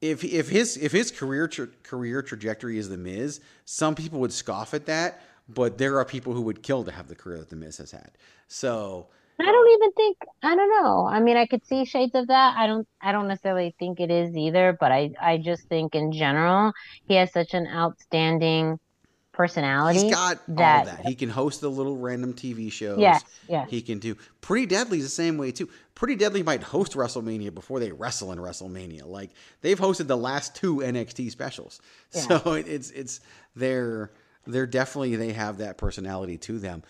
[0.00, 4.32] if if his if his career tra- career trajectory is the Miz, some people would
[4.32, 5.20] scoff at that.
[5.48, 7.90] But there are people who would kill to have the career that the Miz has
[7.90, 8.12] had.
[8.48, 9.08] So
[9.42, 11.06] I don't even think I don't know.
[11.06, 12.56] I mean, I could see shades of that.
[12.56, 16.12] I don't I don't necessarily think it is either, but I I just think in
[16.12, 16.72] general
[17.06, 18.78] he has such an outstanding
[19.32, 21.06] personality he's got that, all that.
[21.06, 22.98] He can host the little random TV shows.
[22.98, 23.68] Yes, yes.
[23.70, 25.68] He can do Pretty Deadly's the same way too.
[25.94, 29.06] Pretty Deadly might host WrestleMania before they wrestle in WrestleMania.
[29.06, 29.30] Like
[29.62, 31.80] they've hosted the last two NXT specials.
[32.14, 32.20] Yeah.
[32.22, 33.20] So it- it's it's
[33.54, 34.10] they're
[34.46, 36.82] they're definitely they have that personality to them.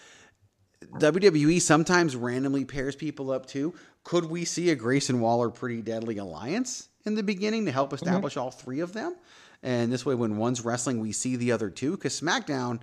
[0.86, 3.74] WWE sometimes randomly pairs people up too.
[4.04, 7.74] Could we see a Grayson Waller Pretty Deadly alliance in the beginning to Mm-hmm.
[7.74, 9.14] help establish all three of them?
[9.62, 11.92] And this way, when one's wrestling, we see the other two.
[11.92, 12.80] Because SmackDown,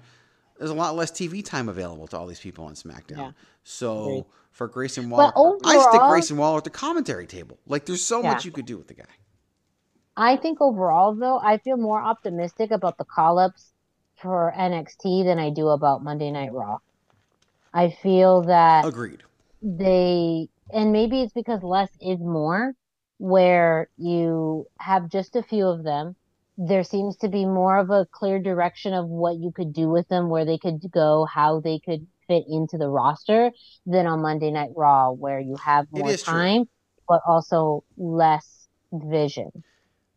[0.60, 3.18] there's a lot less TV time available to all these people on SmackDown.
[3.18, 3.32] Yeah.
[3.64, 4.26] So Agreed.
[4.52, 7.58] for Grayson Waller, But I stick overall- Grayson Waller at the commentary table.
[7.66, 8.34] Like there's so Yeah.
[8.34, 9.06] much you could do with the guy.
[10.16, 13.72] I think overall, though, I feel more optimistic about the call ups
[14.16, 16.78] for NXT than I do about Monday Night Raw.
[17.74, 19.24] I feel that Agreed.
[19.62, 22.74] they, and maybe it's because less is more,
[23.18, 26.16] where you have just a few of them.
[26.58, 30.08] There seems to be more of a clear direction of what you could do with
[30.08, 33.52] them, where they could go, how they could fit into the roster,
[33.86, 36.34] than on Monday Night Raw, where you have more is true.
[36.34, 36.66] time,
[37.08, 39.52] but also less vision.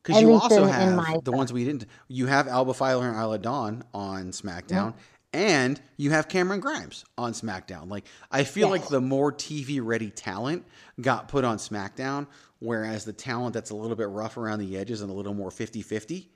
[0.02, 1.86] Because you also in- in have my the ones we didn't.
[2.08, 4.98] You have Alba Fyre and Isla Dawn on SmackDown, mm-hmm.
[5.32, 7.88] And you have Cameron Grimes on SmackDown.
[7.88, 10.64] Like I feel like the more TV ready talent
[11.00, 12.26] got put on SmackDown,
[12.58, 15.50] whereas the talent that's a little bit rough around the edges and a little more
[15.50, 16.26] 50-50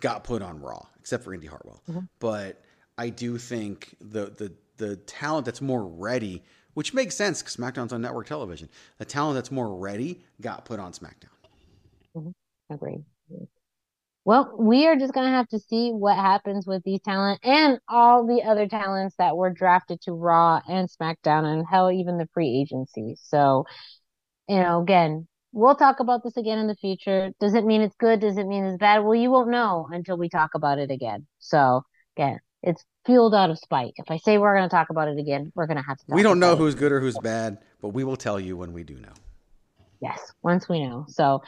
[0.00, 1.82] got put on Raw, except for Indi Hartwell.
[1.88, 2.00] Mm-hmm.
[2.18, 2.62] But
[2.98, 6.42] I do think the the the talent that's more ready,
[6.74, 8.68] which makes sense because SmackDown's on network television.
[8.98, 12.34] The talent that's more ready got put on SmackDown.
[12.70, 13.04] Agreed.
[14.26, 17.78] Well, we are just going to have to see what happens with these talent and
[17.88, 22.28] all the other talents that were drafted to Raw and SmackDown and hell, even the
[22.34, 23.14] free agency.
[23.22, 23.66] So,
[24.48, 27.30] you know, again, we'll talk about this again in the future.
[27.38, 28.18] Does it mean it's good?
[28.18, 29.04] Does it mean it's bad?
[29.04, 31.28] Well, you won't know until we talk about it again.
[31.38, 31.84] So,
[32.16, 33.92] again, it's fueled out of spite.
[33.94, 36.04] If I say we're going to talk about it again, we're going to have to
[36.04, 36.58] talk We don't know it.
[36.58, 39.14] who's good or who's bad, but we will tell you when we do know.
[40.00, 41.06] Yes, once we know.
[41.08, 41.42] So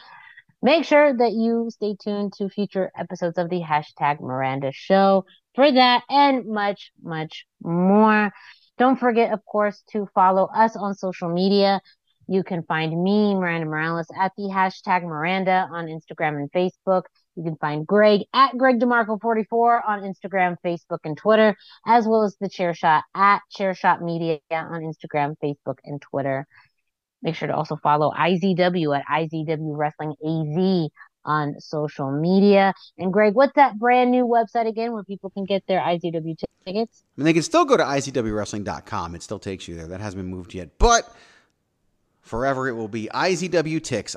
[0.61, 5.71] make sure that you stay tuned to future episodes of the hashtag Miranda Show for
[5.71, 8.31] that and much, much more.
[8.77, 11.81] Don't forget, of course, to follow us on social media.
[12.27, 17.03] You can find me, Miranda Morales, at the hashtag Miranda on Instagram and Facebook.
[17.35, 21.55] You can find Greg at Greg DeMarco44 on Instagram, Facebook, and Twitter,
[21.87, 26.45] as well as the Chair Shot at Chairshot Media on Instagram, Facebook, and Twitter.
[27.21, 30.89] Make sure to also follow IZW at IZW Wrestling AZ
[31.25, 32.73] on social media.
[32.97, 37.03] And Greg, what's that brand new website again where people can get their IZW tickets?
[37.17, 39.15] I mean, they can still go to IZWWrestling.com.
[39.15, 39.87] It still takes you there.
[39.87, 40.79] That hasn't been moved yet.
[40.79, 41.13] But
[42.21, 44.15] forever it will be IZW IZWTix,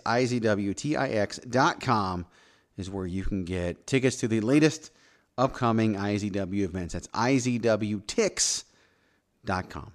[0.85, 2.27] IZWTIX.com
[2.77, 4.91] is where you can get tickets to the latest
[5.37, 6.95] upcoming IZW events.
[6.95, 9.93] That's IZWTix.com.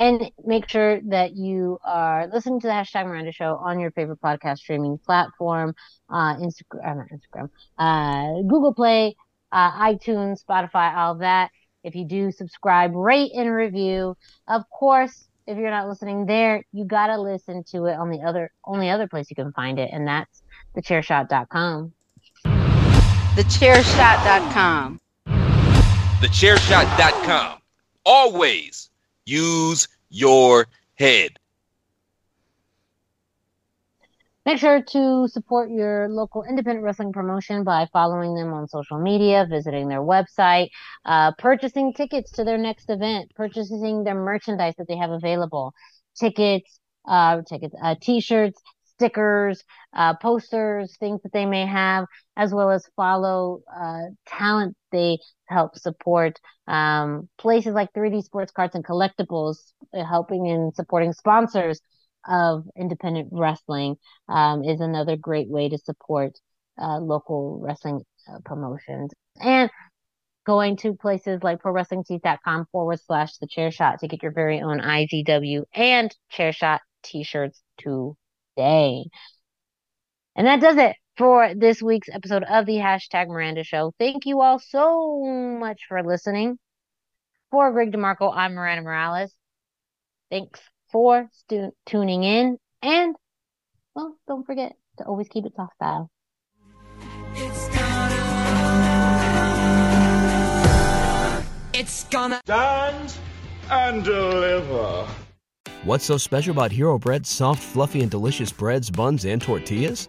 [0.00, 4.20] And make sure that you are listening to the hashtag Miranda Show on your favorite
[4.20, 5.74] podcast streaming platform,
[6.08, 9.16] uh, Instagram, uh, not Instagram, uh, Google Play,
[9.50, 11.50] uh, iTunes, Spotify, all that.
[11.82, 14.16] If you do subscribe, rate and review.
[14.46, 18.52] Of course, if you're not listening there, you gotta listen to it on the other,
[18.64, 20.42] only other place you can find it, and that's
[20.76, 21.92] thechairshot.com.
[23.34, 25.00] Thechairshot.com.
[26.20, 27.58] Thechairshot.com.
[28.04, 28.87] Always
[29.28, 31.38] use your head.
[34.46, 39.46] Make sure to support your local independent wrestling promotion by following them on social media,
[39.48, 40.70] visiting their website,
[41.04, 45.74] uh, purchasing tickets to their next event, purchasing their merchandise that they have available,
[46.18, 49.62] tickets, uh, tickets, uh, t-shirts, stickers,
[49.94, 52.06] uh, posters, things that they may have,
[52.36, 58.74] as well as follow, uh, talent they help support, um, places like 3D Sports Cards
[58.74, 61.80] and Collectibles, uh, helping in supporting sponsors
[62.26, 63.96] of independent wrestling
[64.28, 66.38] um, is another great way to support
[66.80, 69.12] uh, local wrestling uh, promotions.
[69.40, 69.70] And
[70.48, 74.80] going to places like prowrestlingtees.com forward slash the chair shot to get your very own
[74.80, 79.04] IZW and chair shot t shirts today.
[80.34, 83.92] And that does it for this week's episode of the hashtag Miranda Show.
[83.98, 85.24] Thank you all so
[85.58, 86.58] much for listening.
[87.50, 89.34] For Greg DeMarco, I'm Miranda Morales.
[90.30, 90.60] Thanks
[90.92, 92.56] for stu- tuning in.
[92.82, 93.16] And,
[93.94, 96.08] well, don't forget to always keep it soft style.
[101.74, 103.14] It's gonna stand
[103.70, 105.08] and deliver.
[105.84, 110.08] What's so special about Hero Bread's soft, fluffy, and delicious breads, buns, and tortillas?